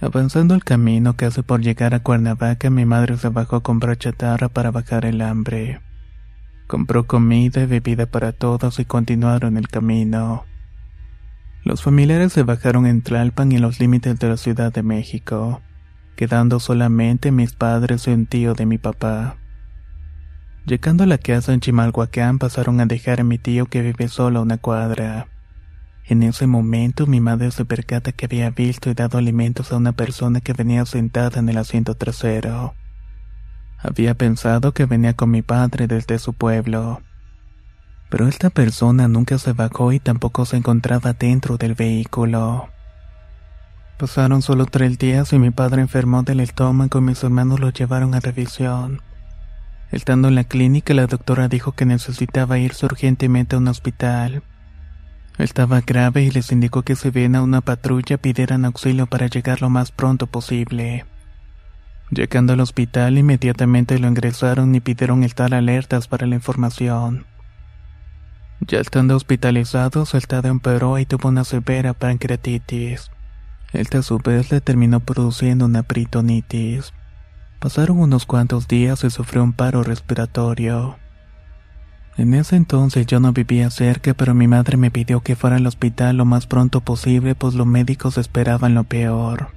Avanzando 0.00 0.54
el 0.54 0.62
camino 0.62 1.16
casi 1.16 1.42
por 1.42 1.62
llegar 1.62 1.94
a 1.94 2.00
Cuernavaca, 2.00 2.68
mi 2.68 2.84
madre 2.84 3.16
se 3.16 3.30
bajó 3.30 3.56
a 3.56 3.62
comprar 3.62 3.96
chatarra 3.96 4.48
para 4.48 4.70
bajar 4.70 5.06
el 5.06 5.22
hambre. 5.22 5.80
Compró 6.66 7.06
comida 7.06 7.62
y 7.62 7.66
bebida 7.66 8.06
para 8.06 8.32
todos 8.32 8.78
y 8.78 8.84
continuaron 8.84 9.56
el 9.56 9.68
camino. 9.68 10.44
Los 11.64 11.82
familiares 11.82 12.32
se 12.32 12.42
bajaron 12.42 12.86
en 12.86 13.02
Tlalpan 13.02 13.52
y 13.52 13.58
los 13.58 13.80
límites 13.80 14.18
de 14.18 14.28
la 14.28 14.36
Ciudad 14.36 14.72
de 14.72 14.82
México, 14.82 15.62
quedando 16.14 16.60
solamente 16.60 17.32
mis 17.32 17.54
padres 17.54 18.06
y 18.06 18.10
un 18.10 18.26
tío 18.26 18.54
de 18.54 18.66
mi 18.66 18.78
papá. 18.78 19.38
Llegando 20.66 21.04
a 21.04 21.06
la 21.06 21.18
casa 21.18 21.52
en 21.52 21.60
Chimalhuacán 21.60 22.40
pasaron 22.40 22.80
a 22.80 22.86
dejar 22.86 23.20
a 23.20 23.24
mi 23.24 23.38
tío 23.38 23.66
que 23.66 23.82
vive 23.82 24.08
solo 24.08 24.40
a 24.40 24.42
una 24.42 24.58
cuadra. 24.58 25.28
En 26.04 26.24
ese 26.24 26.48
momento 26.48 27.06
mi 27.06 27.20
madre 27.20 27.52
se 27.52 27.64
percata 27.64 28.10
que 28.10 28.26
había 28.26 28.50
visto 28.50 28.90
y 28.90 28.94
dado 28.94 29.16
alimentos 29.16 29.70
a 29.70 29.76
una 29.76 29.92
persona 29.92 30.40
que 30.40 30.54
venía 30.54 30.84
sentada 30.84 31.38
en 31.38 31.48
el 31.48 31.58
asiento 31.58 31.94
trasero. 31.94 32.74
Había 33.78 34.14
pensado 34.14 34.72
que 34.72 34.86
venía 34.86 35.14
con 35.14 35.30
mi 35.30 35.40
padre 35.40 35.86
desde 35.86 36.18
su 36.18 36.32
pueblo. 36.32 37.00
Pero 38.10 38.26
esta 38.26 38.50
persona 38.50 39.06
nunca 39.06 39.38
se 39.38 39.52
bajó 39.52 39.92
y 39.92 40.00
tampoco 40.00 40.46
se 40.46 40.56
encontraba 40.56 41.12
dentro 41.12 41.58
del 41.58 41.74
vehículo. 41.74 42.70
Pasaron 43.98 44.42
solo 44.42 44.66
tres 44.66 44.98
días 44.98 45.32
y 45.32 45.38
mi 45.38 45.52
padre 45.52 45.82
enfermó 45.82 46.24
del 46.24 46.40
estómago 46.40 46.98
y 46.98 47.02
mis 47.02 47.22
hermanos 47.22 47.60
lo 47.60 47.70
llevaron 47.70 48.16
a 48.16 48.20
revisión. 48.20 49.00
Estando 49.92 50.28
en 50.28 50.34
la 50.34 50.44
clínica, 50.44 50.94
la 50.94 51.06
doctora 51.06 51.48
dijo 51.48 51.72
que 51.72 51.86
necesitaba 51.86 52.58
irse 52.58 52.86
urgentemente 52.86 53.56
a 53.56 53.58
un 53.58 53.68
hospital. 53.68 54.42
Estaba 55.38 55.80
grave 55.80 56.22
y 56.24 56.30
les 56.30 56.50
indicó 56.50 56.82
que 56.82 56.96
si 56.96 57.10
bien 57.10 57.36
a 57.36 57.42
una 57.42 57.60
patrulla 57.60 58.16
pidieran 58.16 58.64
auxilio 58.64 59.06
para 59.06 59.26
llegar 59.26 59.62
lo 59.62 59.70
más 59.70 59.92
pronto 59.92 60.26
posible. 60.26 61.04
Llegando 62.10 62.52
al 62.52 62.60
hospital, 62.60 63.18
inmediatamente 63.18 63.98
lo 63.98 64.08
ingresaron 64.08 64.74
y 64.74 64.80
pidieron 64.80 65.24
estar 65.24 65.54
alertas 65.54 66.08
para 66.08 66.26
la 66.26 66.36
información. 66.36 67.26
Ya 68.60 68.80
estando 68.80 69.14
hospitalizado, 69.16 70.06
su 70.06 70.16
estado 70.16 70.48
empeoró 70.48 70.98
y 70.98 71.04
tuvo 71.04 71.28
una 71.28 71.44
severa 71.44 71.92
pancreatitis. 71.92 73.10
Esta 73.72 73.98
a 73.98 74.02
su 74.02 74.18
vez 74.18 74.50
le 74.50 74.60
terminó 74.60 75.00
produciendo 75.00 75.66
una 75.66 75.82
peritonitis. 75.82 76.94
Pasaron 77.58 77.98
unos 77.98 78.26
cuantos 78.26 78.68
días 78.68 79.02
y 79.04 79.10
sufrió 79.10 79.42
un 79.42 79.52
paro 79.52 79.82
respiratorio. 79.82 80.96
En 82.16 82.32
ese 82.32 82.56
entonces 82.56 83.06
yo 83.06 83.20
no 83.20 83.32
vivía 83.32 83.68
cerca, 83.70 84.14
pero 84.14 84.34
mi 84.34 84.48
madre 84.48 84.76
me 84.76 84.90
pidió 84.90 85.20
que 85.20 85.36
fuera 85.36 85.56
al 85.56 85.66
hospital 85.66 86.16
lo 86.16 86.24
más 86.24 86.46
pronto 86.46 86.80
posible, 86.80 87.34
pues 87.34 87.54
los 87.54 87.66
médicos 87.66 88.16
esperaban 88.18 88.74
lo 88.74 88.84
peor. 88.84 89.48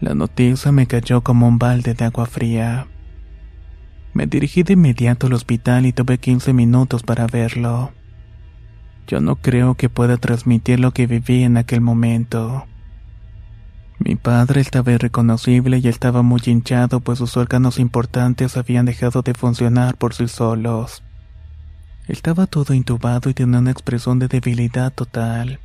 La 0.00 0.14
noticia 0.14 0.72
me 0.72 0.86
cayó 0.86 1.22
como 1.22 1.48
un 1.48 1.58
balde 1.58 1.94
de 1.94 2.04
agua 2.04 2.26
fría. 2.26 2.86
Me 4.12 4.26
dirigí 4.26 4.62
de 4.62 4.74
inmediato 4.74 5.26
al 5.26 5.34
hospital 5.34 5.86
y 5.86 5.92
tuve 5.92 6.18
15 6.18 6.52
minutos 6.52 7.02
para 7.02 7.26
verlo. 7.26 7.92
Yo 9.06 9.20
no 9.20 9.36
creo 9.36 9.74
que 9.74 9.88
pueda 9.88 10.16
transmitir 10.16 10.78
lo 10.78 10.92
que 10.92 11.06
viví 11.06 11.42
en 11.42 11.56
aquel 11.56 11.80
momento. 11.80 12.66
Mi 14.02 14.16
padre 14.16 14.62
estaba 14.62 14.92
irreconocible 14.92 15.78
y 15.78 15.86
estaba 15.86 16.22
muy 16.22 16.40
hinchado 16.46 17.00
pues 17.00 17.18
sus 17.18 17.36
órganos 17.36 17.78
importantes 17.78 18.56
habían 18.56 18.86
dejado 18.86 19.20
de 19.20 19.34
funcionar 19.34 19.98
por 19.98 20.14
sí 20.14 20.26
solos. 20.26 21.02
Estaba 22.08 22.46
todo 22.46 22.72
intubado 22.72 23.28
y 23.28 23.34
tenía 23.34 23.58
una 23.58 23.70
expresión 23.70 24.18
de 24.18 24.28
debilidad 24.28 24.90
total. 24.90 25.60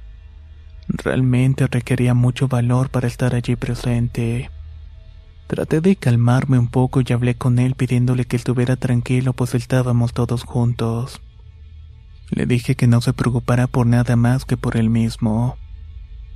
Realmente 0.89 1.65
requería 1.67 2.13
mucho 2.13 2.49
valor 2.49 2.89
para 2.89 3.07
estar 3.07 3.35
allí 3.35 3.55
presente. 3.55 4.51
Traté 5.47 5.79
de 5.79 5.95
calmarme 5.95 6.59
un 6.59 6.67
poco 6.67 6.99
y 6.99 7.13
hablé 7.13 7.35
con 7.35 7.57
él 7.57 7.75
pidiéndole 7.75 8.25
que 8.25 8.35
estuviera 8.35 8.75
tranquilo 8.75 9.31
pues 9.31 9.55
estábamos 9.55 10.11
todos 10.11 10.43
juntos. 10.43 11.21
Le 12.31 12.45
dije 12.45 12.75
que 12.75 12.87
no 12.87 12.99
se 12.99 13.13
preocupara 13.13 13.67
por 13.67 13.87
nada 13.87 14.17
más 14.17 14.43
que 14.43 14.57
por 14.57 14.75
él 14.75 14.89
mismo. 14.89 15.57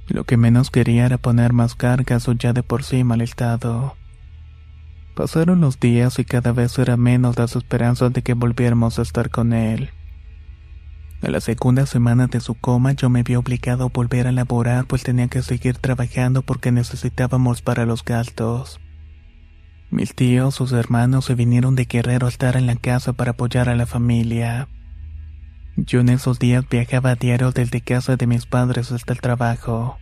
Lo 0.09 0.23
que 0.23 0.37
menos 0.37 0.71
quería 0.71 1.05
era 1.05 1.19
poner 1.19 1.53
más 1.53 1.75
cargas 1.75 2.27
o 2.27 2.33
ya 2.33 2.51
de 2.51 2.63
por 2.63 2.83
sí 2.83 3.03
mal 3.03 3.21
estado. 3.21 3.95
Pasaron 5.15 5.61
los 5.61 5.79
días 5.79 6.17
y 6.17 6.25
cada 6.25 6.51
vez 6.51 6.77
era 6.79 6.97
menos 6.97 7.37
las 7.37 7.55
esperanzas 7.55 8.11
de 8.11 8.23
que 8.23 8.33
volviéramos 8.33 8.97
a 8.97 9.03
estar 9.03 9.29
con 9.29 9.53
él. 9.53 9.91
A 11.21 11.29
la 11.29 11.41
segunda 11.41 11.85
semana 11.85 12.27
de 12.27 12.39
su 12.39 12.55
coma 12.55 12.93
yo 12.93 13.09
me 13.09 13.23
vi 13.23 13.35
obligado 13.35 13.83
a 13.83 13.89
volver 13.89 14.25
a 14.25 14.31
laborar 14.31 14.85
pues 14.85 15.03
tenía 15.03 15.27
que 15.27 15.41
seguir 15.43 15.77
trabajando 15.77 16.41
porque 16.41 16.71
necesitábamos 16.71 17.61
para 17.61 17.85
los 17.85 18.03
gastos. 18.03 18.79
Mis 19.91 20.15
tíos, 20.15 20.55
sus 20.55 20.71
hermanos 20.71 21.25
se 21.25 21.35
vinieron 21.35 21.75
de 21.75 21.85
Guerrero 21.85 22.27
a 22.27 22.29
estar 22.29 22.55
en 22.55 22.65
la 22.65 22.75
casa 22.75 23.13
para 23.13 23.31
apoyar 23.31 23.69
a 23.69 23.75
la 23.75 23.85
familia. 23.85 24.69
Yo 25.85 26.01
en 26.01 26.09
esos 26.09 26.39
días 26.39 26.67
viajaba 26.69 27.11
a 27.11 27.15
diario 27.15 27.51
desde 27.51 27.79
casa 27.79 28.17
de 28.17 28.27
mis 28.27 28.45
padres 28.45 28.91
hasta 28.91 29.13
el 29.13 29.21
trabajo. 29.21 29.97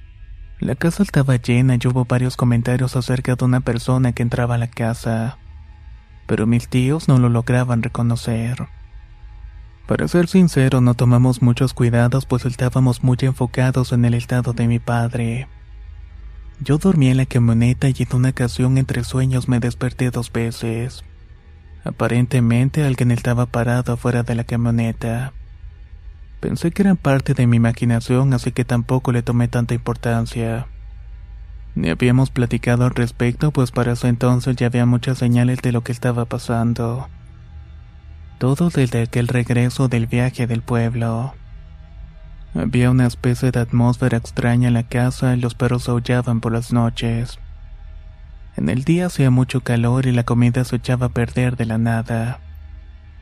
La 0.59 0.73
casa 0.73 1.03
estaba 1.03 1.35
llena 1.35 1.75
y 1.75 1.87
hubo 1.87 2.05
varios 2.05 2.35
comentarios 2.35 2.95
acerca 2.95 3.35
de 3.35 3.45
una 3.45 3.59
persona 3.59 4.11
que 4.11 4.23
entraba 4.23 4.55
a 4.55 4.57
la 4.57 4.69
casa, 4.69 5.37
pero 6.25 6.47
mis 6.47 6.67
tíos 6.67 7.07
no 7.07 7.19
lo 7.19 7.29
lograban 7.29 7.83
reconocer. 7.83 8.67
Para 9.85 10.07
ser 10.07 10.27
sincero, 10.27 10.81
no 10.81 10.95
tomamos 10.95 11.43
muchos 11.43 11.75
cuidados 11.75 12.25
pues 12.25 12.45
estábamos 12.45 13.03
muy 13.03 13.17
enfocados 13.21 13.91
en 13.91 14.03
el 14.05 14.15
estado 14.15 14.53
de 14.53 14.67
mi 14.67 14.79
padre. 14.79 15.47
Yo 16.59 16.79
dormí 16.79 17.09
en 17.09 17.17
la 17.17 17.27
camioneta 17.27 17.87
y 17.87 17.95
en 17.99 18.15
una 18.15 18.29
ocasión 18.29 18.79
entre 18.79 19.03
sueños 19.03 19.47
me 19.47 19.59
desperté 19.59 20.09
dos 20.09 20.31
veces. 20.31 21.03
Aparentemente 21.83 22.83
alguien 22.83 23.11
estaba 23.11 23.45
parado 23.45 23.93
afuera 23.93 24.23
de 24.23 24.33
la 24.33 24.43
camioneta. 24.43 25.33
Pensé 26.39 26.71
que 26.71 26.84
eran 26.84 26.97
parte 26.97 27.34
de 27.34 27.47
mi 27.47 27.58
imaginación, 27.58 28.34
así 28.34 28.52
que 28.52 28.63
tampoco 28.63 29.12
le 29.12 29.23
tomé 29.23 29.47
tanta 29.47 29.73
importancia. 29.73 30.67
Ni 31.73 31.89
habíamos 31.89 32.30
platicado 32.30 32.86
al 32.86 32.95
respecto, 32.95 33.52
pues 33.52 33.71
para 33.71 33.93
ese 33.93 34.08
entonces 34.08 34.56
ya 34.56 34.67
había 34.67 34.86
muchas 34.86 35.17
señales 35.17 35.62
de 35.62 35.71
lo 35.71 35.82
que 35.82 35.91
estaba 35.91 36.26
pasando. 36.26 37.08
Todo 38.38 38.69
desde 38.69 39.02
aquel 39.02 39.28
regreso 39.28 39.88
del 39.88 40.06
viaje 40.06 40.45
del 40.45 40.62
pueblo. 40.62 41.34
Había 42.54 42.91
una 42.91 43.08
especie 43.08 43.52
de 43.52 43.60
atmósfera 43.60 44.17
extraña 44.17 44.67
en 44.67 44.73
la 44.76 44.84
casa 44.84 45.36
y 45.36 45.39
los 45.39 45.56
perros 45.56 45.89
aullaban 45.89 46.39
por 46.39 46.52
las 46.52 46.71
noches. 46.71 47.39
En 48.56 48.69
el 48.69 48.84
día 48.84 49.08
hacía 49.08 49.30
mucho 49.30 49.62
calor 49.62 50.08
y 50.08 50.12
la 50.12 50.23
comida 50.23 50.63
se 50.63 50.78
echaba 50.78 51.08
a 51.08 51.10
perder 51.10 51.58
de 51.58 51.65
la 51.65 51.78
nada. 51.78 52.39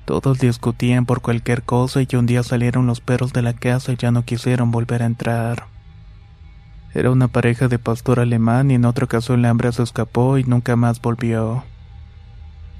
Todos 0.05 0.37
discutían 0.37 1.05
por 1.05 1.21
cualquier 1.21 1.63
cosa 1.63 2.01
y 2.01 2.15
un 2.15 2.27
día 2.27 2.43
salieron 2.43 2.85
los 2.85 3.01
perros 3.01 3.33
de 3.33 3.41
la 3.41 3.53
casa 3.53 3.91
y 3.91 3.97
ya 3.97 4.11
no 4.11 4.23
quisieron 4.23 4.69
volver 4.69 5.01
a 5.01 5.07
entrar. 5.07 5.65
Era 6.93 7.11
una 7.11 7.27
pareja 7.27 7.67
de 7.67 7.79
pastor 7.79 8.19
alemán 8.19 8.69
y 8.69 8.75
en 8.75 8.85
otro 8.85 9.07
caso 9.07 9.33
el 9.33 9.43
hambre 9.45 9.71
se 9.71 9.83
escapó 9.83 10.37
y 10.37 10.43
nunca 10.43 10.75
más 10.75 11.01
volvió. 11.01 11.63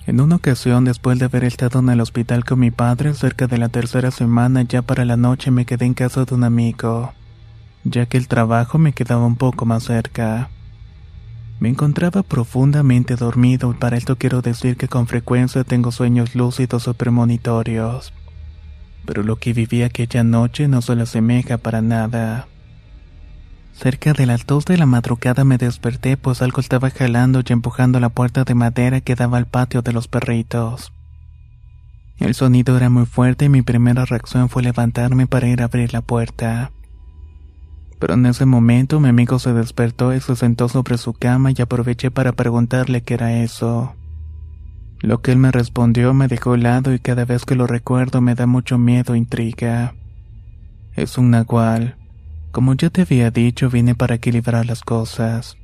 En 0.06 0.22
una 0.22 0.36
ocasión, 0.36 0.86
después 0.86 1.18
de 1.18 1.26
haber 1.26 1.44
estado 1.44 1.80
en 1.80 1.90
el 1.90 2.00
hospital 2.00 2.46
con 2.46 2.60
mi 2.60 2.70
padre, 2.70 3.16
cerca 3.16 3.48
de 3.48 3.58
la 3.58 3.70
tercera 3.70 4.12
semana, 4.12 4.62
ya 4.62 4.84
para 4.84 5.04
la 5.04 5.18
noche 5.18 5.50
me 5.50 5.66
quedé 5.66 5.86
en 5.86 5.96
casa 5.96 6.26
de 6.26 6.36
un 6.36 6.44
amigo, 6.44 7.12
ya 7.84 8.06
que 8.06 8.18
el 8.18 8.28
trabajo 8.28 8.78
me 8.78 8.94
quedaba 8.94 9.26
un 9.26 9.36
poco 9.36 9.66
más 9.66 9.84
cerca. 9.84 10.50
Me 11.60 11.70
encontraba 11.70 12.22
profundamente 12.22 13.16
dormido 13.16 13.72
y 13.72 13.76
para 13.76 13.98
esto 13.98 14.18
quiero 14.18 14.42
decir 14.42 14.76
que 14.78 14.88
con 14.88 15.08
frecuencia 15.08 15.64
tengo 15.64 15.92
sueños 15.92 16.36
lúcidos 16.36 16.88
o 16.88 16.94
premonitorios. 16.94 18.14
Pero 19.06 19.24
lo 19.24 19.38
que 19.38 19.54
viví 19.54 19.84
aquella 19.84 20.24
noche 20.24 20.68
no 20.68 20.82
se 20.82 20.96
le 20.96 21.04
asemeja 21.04 21.58
para 21.58 21.82
nada. 21.82 22.48
Cerca 23.74 24.14
de 24.14 24.26
las 24.26 24.46
dos 24.46 24.66
de 24.66 24.78
la 24.78 24.86
madrugada 24.86 25.44
me 25.44 25.58
desperté 25.58 26.18
pues 26.18 26.42
algo 26.42 26.62
estaba 26.62 26.90
jalando 26.92 27.42
y 27.46 27.54
empujando 27.54 28.00
la 28.00 28.10
puerta 28.10 28.44
de 28.44 28.56
madera 28.56 29.02
que 29.02 29.16
daba 29.16 29.38
al 29.38 29.48
patio 29.48 29.82
de 29.82 29.94
los 29.94 30.08
perritos. 30.08 30.92
El 32.18 32.34
sonido 32.34 32.78
era 32.78 32.90
muy 32.90 33.06
fuerte 33.06 33.46
y 33.46 33.50
mi 33.50 33.62
primera 33.62 34.06
reacción 34.06 34.48
fue 34.50 34.64
levantarme 34.64 35.28
para 35.28 35.48
ir 35.48 35.62
a 35.62 35.66
abrir 35.66 35.92
la 35.92 36.02
puerta. 36.02 36.72
Pero 38.06 38.14
en 38.14 38.28
ese 38.28 38.46
momento 38.46 39.00
mi 39.00 39.10
amigo 39.10 39.40
se 39.40 39.52
despertó 39.52 40.14
y 40.14 40.22
se 40.22 40.36
sentó 40.36 40.70
sobre 40.70 41.00
su 41.00 41.14
cama 41.14 41.50
y 41.50 41.60
aproveché 41.60 42.12
para 42.12 42.34
preguntarle 42.34 43.02
qué 43.02 43.16
era 43.16 43.42
eso. 43.42 43.96
Lo 45.00 45.24
que 45.24 45.32
él 45.32 45.40
me 45.40 45.52
respondió 45.52 46.14
me 46.14 46.28
dejó 46.28 46.54
helado 46.54 46.94
y 46.94 47.00
cada 47.00 47.26
vez 47.26 47.46
que 47.46 47.56
lo 47.56 47.66
recuerdo 47.66 48.22
me 48.22 48.36
da 48.36 48.46
mucho 48.46 48.78
miedo 48.78 49.16
e 49.16 49.18
intriga. 49.18 49.96
Es 50.94 51.18
un 51.18 51.32
nahual. 51.32 51.96
Como 52.52 52.76
ya 52.76 52.92
te 52.92 53.02
había 53.02 53.32
dicho, 53.32 53.72
vine 53.72 53.96
para 53.96 54.14
equilibrar 54.14 54.68
las 54.68 54.84
cosas. 54.84 55.58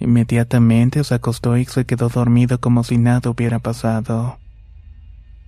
Inmediatamente 0.00 1.04
se 1.04 1.14
acostó 1.14 1.56
y 1.56 1.66
se 1.66 1.86
quedó 1.86 2.08
dormido 2.08 2.60
como 2.60 2.82
si 2.82 2.98
nada 2.98 3.30
hubiera 3.30 3.60
pasado. 3.60 4.40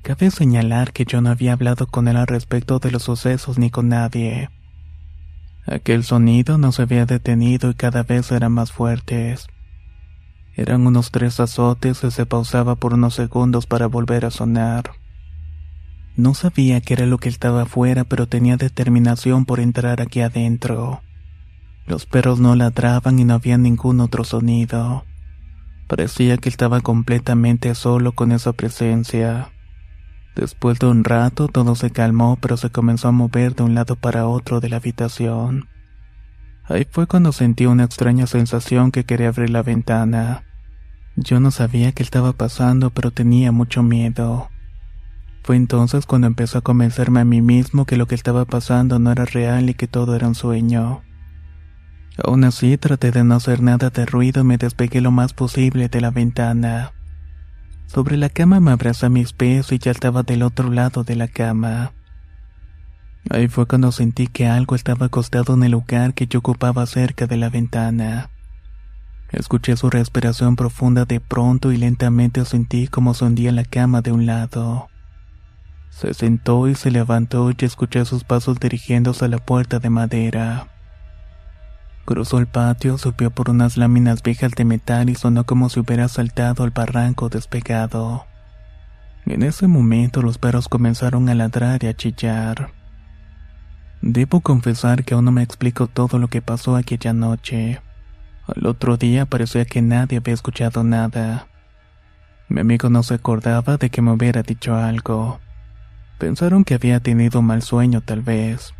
Cabe 0.02 0.30
señalar 0.30 0.92
que 0.92 1.04
yo 1.04 1.20
no 1.20 1.30
había 1.30 1.54
hablado 1.54 1.88
con 1.88 2.06
él 2.06 2.16
al 2.16 2.28
respecto 2.28 2.78
de 2.78 2.92
los 2.92 3.02
sucesos 3.02 3.58
ni 3.58 3.70
con 3.70 3.88
nadie. 3.88 4.50
Aquel 5.66 6.04
sonido 6.04 6.58
no 6.58 6.72
se 6.72 6.82
había 6.82 7.06
detenido 7.06 7.70
y 7.70 7.74
cada 7.74 8.02
vez 8.02 8.32
eran 8.32 8.52
más 8.52 8.72
fuertes. 8.72 9.46
Eran 10.54 10.86
unos 10.86 11.10
tres 11.10 11.38
azotes 11.40 12.02
y 12.02 12.10
se 12.10 12.26
pausaba 12.26 12.74
por 12.74 12.94
unos 12.94 13.14
segundos 13.14 13.66
para 13.66 13.86
volver 13.86 14.24
a 14.24 14.30
sonar. 14.30 14.92
No 16.16 16.34
sabía 16.34 16.80
qué 16.80 16.94
era 16.94 17.06
lo 17.06 17.18
que 17.18 17.28
estaba 17.28 17.62
afuera, 17.62 18.04
pero 18.04 18.26
tenía 18.26 18.56
determinación 18.56 19.44
por 19.44 19.60
entrar 19.60 20.00
aquí 20.00 20.20
adentro. 20.20 21.02
Los 21.86 22.04
perros 22.04 22.40
no 22.40 22.54
ladraban 22.56 23.18
y 23.18 23.24
no 23.24 23.34
había 23.34 23.56
ningún 23.58 24.00
otro 24.00 24.24
sonido. 24.24 25.04
Parecía 25.86 26.36
que 26.36 26.48
estaba 26.48 26.80
completamente 26.80 27.74
solo 27.74 28.12
con 28.12 28.32
esa 28.32 28.52
presencia. 28.52 29.50
Después 30.40 30.78
de 30.78 30.86
un 30.86 31.04
rato 31.04 31.48
todo 31.48 31.74
se 31.74 31.90
calmó, 31.90 32.38
pero 32.40 32.56
se 32.56 32.70
comenzó 32.70 33.08
a 33.08 33.12
mover 33.12 33.54
de 33.54 33.62
un 33.62 33.74
lado 33.74 33.94
para 33.96 34.26
otro 34.26 34.60
de 34.60 34.70
la 34.70 34.76
habitación. 34.76 35.68
Ahí 36.64 36.86
fue 36.90 37.06
cuando 37.06 37.32
sentí 37.32 37.66
una 37.66 37.84
extraña 37.84 38.26
sensación 38.26 38.90
que 38.90 39.04
quería 39.04 39.28
abrir 39.28 39.50
la 39.50 39.62
ventana. 39.62 40.44
Yo 41.14 41.40
no 41.40 41.50
sabía 41.50 41.92
qué 41.92 42.02
estaba 42.02 42.32
pasando, 42.32 42.88
pero 42.88 43.10
tenía 43.10 43.52
mucho 43.52 43.82
miedo. 43.82 44.48
Fue 45.42 45.56
entonces 45.56 46.06
cuando 46.06 46.26
empezó 46.26 46.56
a 46.56 46.62
convencerme 46.62 47.20
a 47.20 47.26
mí 47.26 47.42
mismo 47.42 47.84
que 47.84 47.98
lo 47.98 48.06
que 48.06 48.14
estaba 48.14 48.46
pasando 48.46 48.98
no 48.98 49.12
era 49.12 49.26
real 49.26 49.68
y 49.68 49.74
que 49.74 49.88
todo 49.88 50.16
era 50.16 50.26
un 50.26 50.34
sueño. 50.34 51.02
Aún 52.24 52.44
así 52.44 52.78
traté 52.78 53.10
de 53.10 53.24
no 53.24 53.34
hacer 53.34 53.60
nada 53.60 53.90
de 53.90 54.06
ruido 54.06 54.40
y 54.40 54.44
me 54.44 54.56
despegué 54.56 55.02
lo 55.02 55.10
más 55.10 55.34
posible 55.34 55.90
de 55.90 56.00
la 56.00 56.10
ventana. 56.10 56.92
Sobre 57.92 58.16
la 58.16 58.28
cama 58.28 58.60
me 58.60 58.70
abrazé 58.70 59.06
a 59.06 59.08
mis 59.08 59.32
pies 59.32 59.72
y 59.72 59.78
ya 59.80 59.90
estaba 59.90 60.22
del 60.22 60.44
otro 60.44 60.70
lado 60.70 61.02
de 61.02 61.16
la 61.16 61.26
cama. 61.26 61.92
Ahí 63.30 63.48
fue 63.48 63.66
cuando 63.66 63.90
sentí 63.90 64.28
que 64.28 64.46
algo 64.46 64.76
estaba 64.76 65.06
acostado 65.06 65.54
en 65.54 65.64
el 65.64 65.72
lugar 65.72 66.14
que 66.14 66.28
yo 66.28 66.38
ocupaba 66.38 66.86
cerca 66.86 67.26
de 67.26 67.36
la 67.36 67.50
ventana. 67.50 68.30
Escuché 69.32 69.76
su 69.76 69.90
respiración 69.90 70.54
profunda 70.54 71.04
de 71.04 71.18
pronto 71.18 71.72
y 71.72 71.78
lentamente 71.78 72.44
sentí 72.44 72.86
como 72.86 73.12
se 73.12 73.24
hundía 73.24 73.50
la 73.50 73.64
cama 73.64 74.02
de 74.02 74.12
un 74.12 74.24
lado. 74.24 74.88
Se 75.88 76.14
sentó 76.14 76.68
y 76.68 76.76
se 76.76 76.92
levantó 76.92 77.50
y 77.50 77.56
escuché 77.58 78.04
sus 78.04 78.22
pasos 78.22 78.60
dirigiéndose 78.60 79.24
a 79.24 79.28
la 79.28 79.38
puerta 79.38 79.80
de 79.80 79.90
madera. 79.90 80.68
Cruzó 82.10 82.38
el 82.38 82.48
patio, 82.48 82.98
subió 82.98 83.30
por 83.30 83.50
unas 83.50 83.76
láminas 83.76 84.24
viejas 84.24 84.50
de 84.56 84.64
metal 84.64 85.08
y 85.10 85.14
sonó 85.14 85.46
como 85.46 85.68
si 85.68 85.78
hubiera 85.78 86.08
saltado 86.08 86.64
al 86.64 86.70
barranco 86.70 87.28
despegado. 87.28 88.26
En 89.26 89.44
ese 89.44 89.68
momento 89.68 90.20
los 90.20 90.36
perros 90.36 90.68
comenzaron 90.68 91.28
a 91.28 91.36
ladrar 91.36 91.84
y 91.84 91.86
a 91.86 91.94
chillar. 91.94 92.72
Debo 94.02 94.40
confesar 94.40 95.04
que 95.04 95.14
aún 95.14 95.26
no 95.26 95.30
me 95.30 95.44
explico 95.44 95.86
todo 95.86 96.18
lo 96.18 96.26
que 96.26 96.42
pasó 96.42 96.74
aquella 96.74 97.12
noche. 97.12 97.80
Al 98.48 98.66
otro 98.66 98.96
día 98.96 99.24
parecía 99.24 99.64
que 99.64 99.80
nadie 99.80 100.18
había 100.18 100.34
escuchado 100.34 100.82
nada. 100.82 101.46
Mi 102.48 102.60
amigo 102.60 102.90
no 102.90 103.04
se 103.04 103.14
acordaba 103.14 103.76
de 103.76 103.88
que 103.88 104.02
me 104.02 104.10
hubiera 104.10 104.42
dicho 104.42 104.74
algo. 104.74 105.38
Pensaron 106.18 106.64
que 106.64 106.74
había 106.74 106.98
tenido 106.98 107.40
mal 107.40 107.62
sueño 107.62 108.00
tal 108.00 108.22
vez 108.22 108.74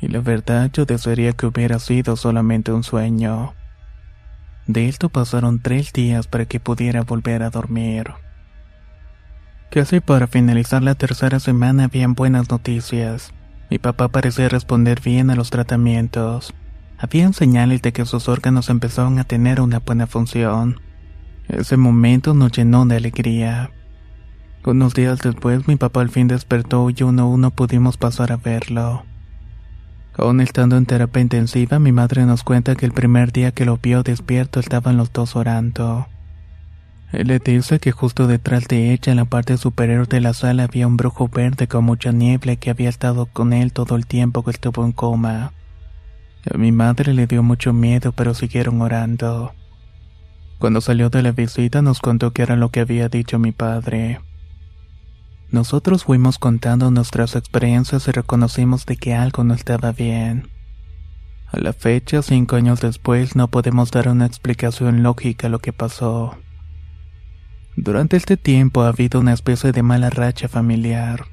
y 0.00 0.08
la 0.08 0.20
verdad 0.20 0.70
yo 0.72 0.84
desearía 0.84 1.32
que 1.32 1.46
hubiera 1.46 1.78
sido 1.78 2.16
solamente 2.16 2.72
un 2.72 2.84
sueño. 2.84 3.54
De 4.66 4.88
esto 4.88 5.08
pasaron 5.08 5.60
tres 5.60 5.92
días 5.92 6.26
para 6.26 6.44
que 6.44 6.60
pudiera 6.60 7.02
volver 7.02 7.42
a 7.42 7.50
dormir. 7.50 8.12
Casi 9.70 10.00
para 10.00 10.26
finalizar 10.26 10.82
la 10.82 10.94
tercera 10.94 11.40
semana 11.40 11.84
habían 11.84 12.14
buenas 12.14 12.50
noticias. 12.50 13.32
Mi 13.70 13.78
papá 13.78 14.08
parecía 14.08 14.48
responder 14.48 15.00
bien 15.00 15.30
a 15.30 15.36
los 15.36 15.50
tratamientos. 15.50 16.54
Habían 16.98 17.32
señales 17.32 17.82
de 17.82 17.92
que 17.92 18.06
sus 18.06 18.28
órganos 18.28 18.70
empezaron 18.70 19.18
a 19.18 19.24
tener 19.24 19.60
una 19.60 19.78
buena 19.80 20.06
función. 20.06 20.80
Ese 21.48 21.76
momento 21.76 22.34
nos 22.34 22.52
llenó 22.52 22.84
de 22.86 22.96
alegría. 22.96 23.70
Unos 24.64 24.94
días 24.94 25.20
después 25.20 25.68
mi 25.68 25.76
papá 25.76 26.00
al 26.00 26.10
fin 26.10 26.28
despertó 26.28 26.90
y 26.90 27.02
uno 27.02 27.22
a 27.22 27.26
uno 27.26 27.50
pudimos 27.50 27.96
pasar 27.96 28.32
a 28.32 28.36
verlo. 28.36 29.04
Aún 30.18 30.40
estando 30.40 30.76
en 30.76 30.84
terapia 30.84 31.22
intensiva, 31.22 31.78
mi 31.78 31.92
madre 31.92 32.26
nos 32.26 32.42
cuenta 32.42 32.74
que 32.74 32.84
el 32.84 32.92
primer 32.92 33.30
día 33.30 33.52
que 33.52 33.64
lo 33.64 33.76
vio 33.76 34.02
despierto 34.02 34.58
estaban 34.58 34.96
los 34.96 35.12
dos 35.12 35.36
orando. 35.36 36.08
Él 37.12 37.28
le 37.28 37.38
dice 37.38 37.78
que 37.78 37.92
justo 37.92 38.26
detrás 38.26 38.66
de 38.66 38.92
ella, 38.92 39.12
en 39.12 39.16
la 39.16 39.26
parte 39.26 39.56
superior 39.56 40.08
de 40.08 40.20
la 40.20 40.34
sala, 40.34 40.64
había 40.64 40.88
un 40.88 40.96
brujo 40.96 41.28
verde 41.28 41.68
con 41.68 41.84
mucha 41.84 42.10
niebla 42.10 42.56
que 42.56 42.70
había 42.70 42.88
estado 42.88 43.26
con 43.26 43.52
él 43.52 43.72
todo 43.72 43.94
el 43.94 44.06
tiempo 44.06 44.42
que 44.42 44.50
estuvo 44.50 44.84
en 44.84 44.90
coma. 44.90 45.52
A 46.52 46.58
mi 46.58 46.72
madre 46.72 47.14
le 47.14 47.28
dio 47.28 47.44
mucho 47.44 47.72
miedo, 47.72 48.10
pero 48.10 48.34
siguieron 48.34 48.82
orando. 48.82 49.54
Cuando 50.58 50.80
salió 50.80 51.10
de 51.10 51.22
la 51.22 51.30
visita 51.30 51.80
nos 51.80 52.00
contó 52.00 52.32
que 52.32 52.42
era 52.42 52.56
lo 52.56 52.70
que 52.70 52.80
había 52.80 53.08
dicho 53.08 53.38
mi 53.38 53.52
padre. 53.52 54.18
Nosotros 55.50 56.04
fuimos 56.04 56.38
contando 56.38 56.90
nuestras 56.90 57.34
experiencias 57.34 58.06
y 58.06 58.12
reconocimos 58.12 58.84
de 58.84 58.96
que 58.96 59.14
algo 59.14 59.44
no 59.44 59.54
estaba 59.54 59.92
bien. 59.92 60.48
A 61.46 61.58
la 61.58 61.72
fecha, 61.72 62.20
cinco 62.20 62.56
años 62.56 62.82
después, 62.82 63.34
no 63.34 63.48
podemos 63.48 63.90
dar 63.90 64.08
una 64.08 64.26
explicación 64.26 65.02
lógica 65.02 65.46
a 65.46 65.50
lo 65.50 65.60
que 65.60 65.72
pasó. 65.72 66.36
Durante 67.76 68.18
este 68.18 68.36
tiempo 68.36 68.82
ha 68.82 68.88
habido 68.88 69.20
una 69.20 69.32
especie 69.32 69.72
de 69.72 69.82
mala 69.82 70.10
racha 70.10 70.48
familiar. 70.48 71.24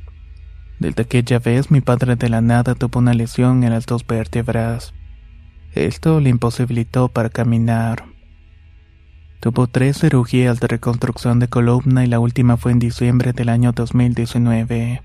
Desde 0.80 1.04
aquella 1.04 1.40
vez 1.40 1.70
mi 1.70 1.82
padre 1.82 2.16
de 2.16 2.30
la 2.30 2.40
nada 2.40 2.76
tuvo 2.76 3.00
una 3.00 3.14
lesión 3.14 3.64
en 3.66 3.72
las 3.72 3.86
dos 3.86 4.08
vértebras. 4.08 4.94
Esto 5.74 6.22
le 6.22 6.30
imposibilitó 6.30 7.10
para 7.10 7.30
caminar. 7.30 8.15
Tuvo 9.46 9.68
tres 9.68 10.00
cirugías 10.00 10.60
de 10.60 10.66
reconstrucción 10.66 11.38
de 11.38 11.48
columna 11.48 12.04
y 12.04 12.08
la 12.08 12.18
última 12.18 12.58
fue 12.58 12.72
en 12.72 12.80
diciembre 12.80 13.32
del 13.32 13.50
año 13.50 13.74
2019. 13.74 15.04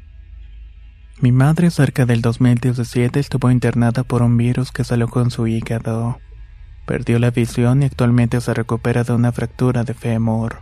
Mi 1.20 1.31
madre 1.31 1.70
cerca 1.70 2.07
del 2.07 2.22
2017 2.22 3.20
estuvo 3.20 3.50
internada 3.50 4.03
por 4.03 4.22
un 4.22 4.38
virus 4.38 4.72
que 4.72 4.83
salió 4.83 5.09
con 5.09 5.31
su 5.31 5.46
hígado. 5.46 6.20
Perdió 6.87 7.18
la 7.18 7.31
visión 7.31 7.83
y 7.83 7.85
actualmente 7.85 8.40
se 8.40 8.55
recupera 8.55 9.05
de 9.05 9.12
una 9.12 9.31
fractura 9.31 9.85
de 9.85 9.92
fémur. 9.92 10.61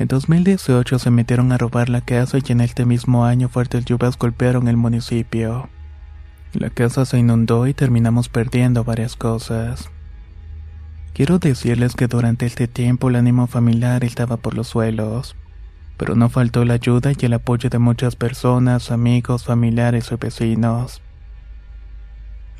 En 0.00 0.08
2018 0.08 0.98
se 0.98 1.10
metieron 1.12 1.52
a 1.52 1.58
robar 1.58 1.88
la 1.88 2.00
casa 2.00 2.38
y 2.44 2.50
en 2.50 2.60
este 2.60 2.84
mismo 2.84 3.24
año 3.24 3.48
fuertes 3.48 3.84
lluvias 3.84 4.18
golpearon 4.18 4.66
el 4.66 4.76
municipio. 4.76 5.68
La 6.54 6.70
casa 6.70 7.04
se 7.04 7.20
inundó 7.20 7.68
y 7.68 7.72
terminamos 7.72 8.28
perdiendo 8.28 8.82
varias 8.82 9.14
cosas. 9.14 9.90
Quiero 11.18 11.40
decirles 11.40 11.96
que 11.96 12.06
durante 12.06 12.46
este 12.46 12.68
tiempo 12.68 13.08
el 13.08 13.16
ánimo 13.16 13.48
familiar 13.48 14.04
estaba 14.04 14.36
por 14.36 14.54
los 14.54 14.68
suelos, 14.68 15.34
pero 15.96 16.14
no 16.14 16.28
faltó 16.28 16.64
la 16.64 16.74
ayuda 16.74 17.10
y 17.10 17.26
el 17.26 17.32
apoyo 17.32 17.68
de 17.70 17.80
muchas 17.80 18.14
personas, 18.14 18.92
amigos, 18.92 19.44
familiares 19.44 20.12
y 20.12 20.14
vecinos. 20.14 21.02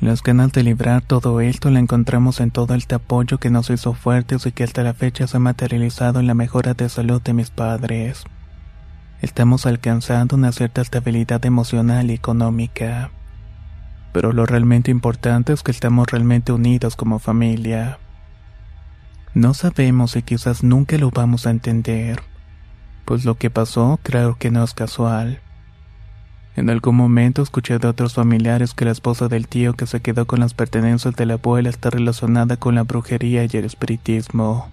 Las 0.01 0.21
ganas 0.21 0.51
de 0.51 0.63
librar 0.63 1.01
todo 1.01 1.39
esto 1.39 1.69
la 1.69 1.79
encontramos 1.79 2.41
en 2.41 2.51
todo 2.51 2.75
este 2.75 2.95
apoyo 2.95 3.37
que 3.37 3.49
nos 3.49 3.69
hizo 3.69 3.93
fuertes 3.93 4.45
y 4.45 4.51
que 4.51 4.65
hasta 4.65 4.83
la 4.83 4.93
fecha 4.93 5.25
se 5.25 5.37
ha 5.37 5.39
materializado 5.39 6.19
en 6.19 6.27
la 6.27 6.33
mejora 6.33 6.73
de 6.73 6.89
salud 6.89 7.21
de 7.21 7.31
mis 7.31 7.51
padres. 7.51 8.25
Estamos 9.21 9.67
alcanzando 9.67 10.35
una 10.35 10.51
cierta 10.51 10.81
estabilidad 10.81 11.45
emocional 11.45 12.11
y 12.11 12.15
económica. 12.15 13.09
Pero 14.11 14.33
lo 14.33 14.45
realmente 14.45 14.91
importante 14.91 15.53
es 15.53 15.63
que 15.63 15.71
estamos 15.71 16.07
realmente 16.11 16.51
unidos 16.51 16.97
como 16.97 17.19
familia. 17.19 17.99
No 19.33 19.53
sabemos 19.53 20.15
y 20.15 20.23
quizás 20.23 20.63
nunca 20.63 20.97
lo 20.97 21.11
vamos 21.11 21.45
a 21.45 21.51
entender, 21.51 22.21
pues 23.05 23.25
lo 23.25 23.35
que 23.35 23.49
pasó 23.49 23.99
claro 24.01 24.37
que 24.39 24.49
no 24.49 24.63
es 24.63 24.73
casual. 24.73 25.39
En 26.55 26.69
algún 26.69 26.95
momento 26.95 27.41
escuché 27.41 27.77
de 27.77 27.87
otros 27.87 28.15
familiares 28.15 28.73
que 28.73 28.85
la 28.85 28.91
esposa 28.91 29.27
del 29.27 29.47
tío 29.47 29.75
que 29.75 29.85
se 29.85 30.01
quedó 30.01 30.25
con 30.25 30.39
las 30.39 30.53
pertenencias 30.53 31.15
de 31.15 31.25
la 31.25 31.35
abuela 31.35 31.69
está 31.69 31.89
relacionada 31.89 32.57
con 32.57 32.75
la 32.75 32.83
brujería 32.83 33.45
y 33.45 33.49
el 33.53 33.65
espiritismo. 33.65 34.69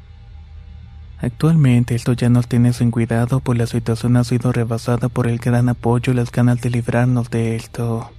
Actualmente 1.19 1.95
esto 1.95 2.13
ya 2.15 2.29
nos 2.29 2.49
tiene 2.49 2.73
sin 2.73 2.91
cuidado 2.91 3.41
pues 3.41 3.59
la 3.59 3.67
situación 3.67 4.17
ha 4.17 4.25
sido 4.25 4.53
rebasada 4.53 5.09
por 5.09 5.27
el 5.27 5.39
gran 5.39 5.69
apoyo 5.69 6.13
y 6.13 6.17
las 6.17 6.33
ganas 6.33 6.61
de 6.61 6.71
librarnos 6.71 7.31
de 7.31 7.57
esto. 7.57 8.11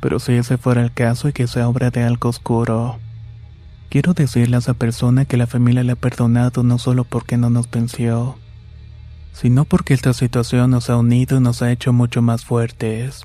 Pero 0.00 0.18
si 0.18 0.32
ese 0.32 0.56
fuera 0.56 0.82
el 0.82 0.92
caso 0.92 1.28
y 1.28 1.32
que 1.32 1.46
sea 1.46 1.68
obra 1.68 1.90
de 1.90 2.02
algo 2.02 2.30
oscuro, 2.30 2.98
quiero 3.90 4.14
decirle 4.14 4.56
a 4.56 4.60
esa 4.60 4.74
persona 4.74 5.24
que 5.24 5.36
la 5.36 5.48
familia 5.48 5.82
le 5.82 5.92
ha 5.92 5.96
perdonado 5.96 6.62
no 6.62 6.78
solo 6.78 7.04
porque 7.04 7.36
no 7.36 7.50
nos 7.50 7.68
venció, 7.68 8.38
sino 9.32 9.64
porque 9.64 9.92
esta 9.94 10.14
situación 10.14 10.70
nos 10.70 10.88
ha 10.88 10.96
unido 10.96 11.36
y 11.36 11.40
nos 11.40 11.60
ha 11.60 11.72
hecho 11.72 11.92
mucho 11.92 12.22
más 12.22 12.44
fuertes. 12.44 13.24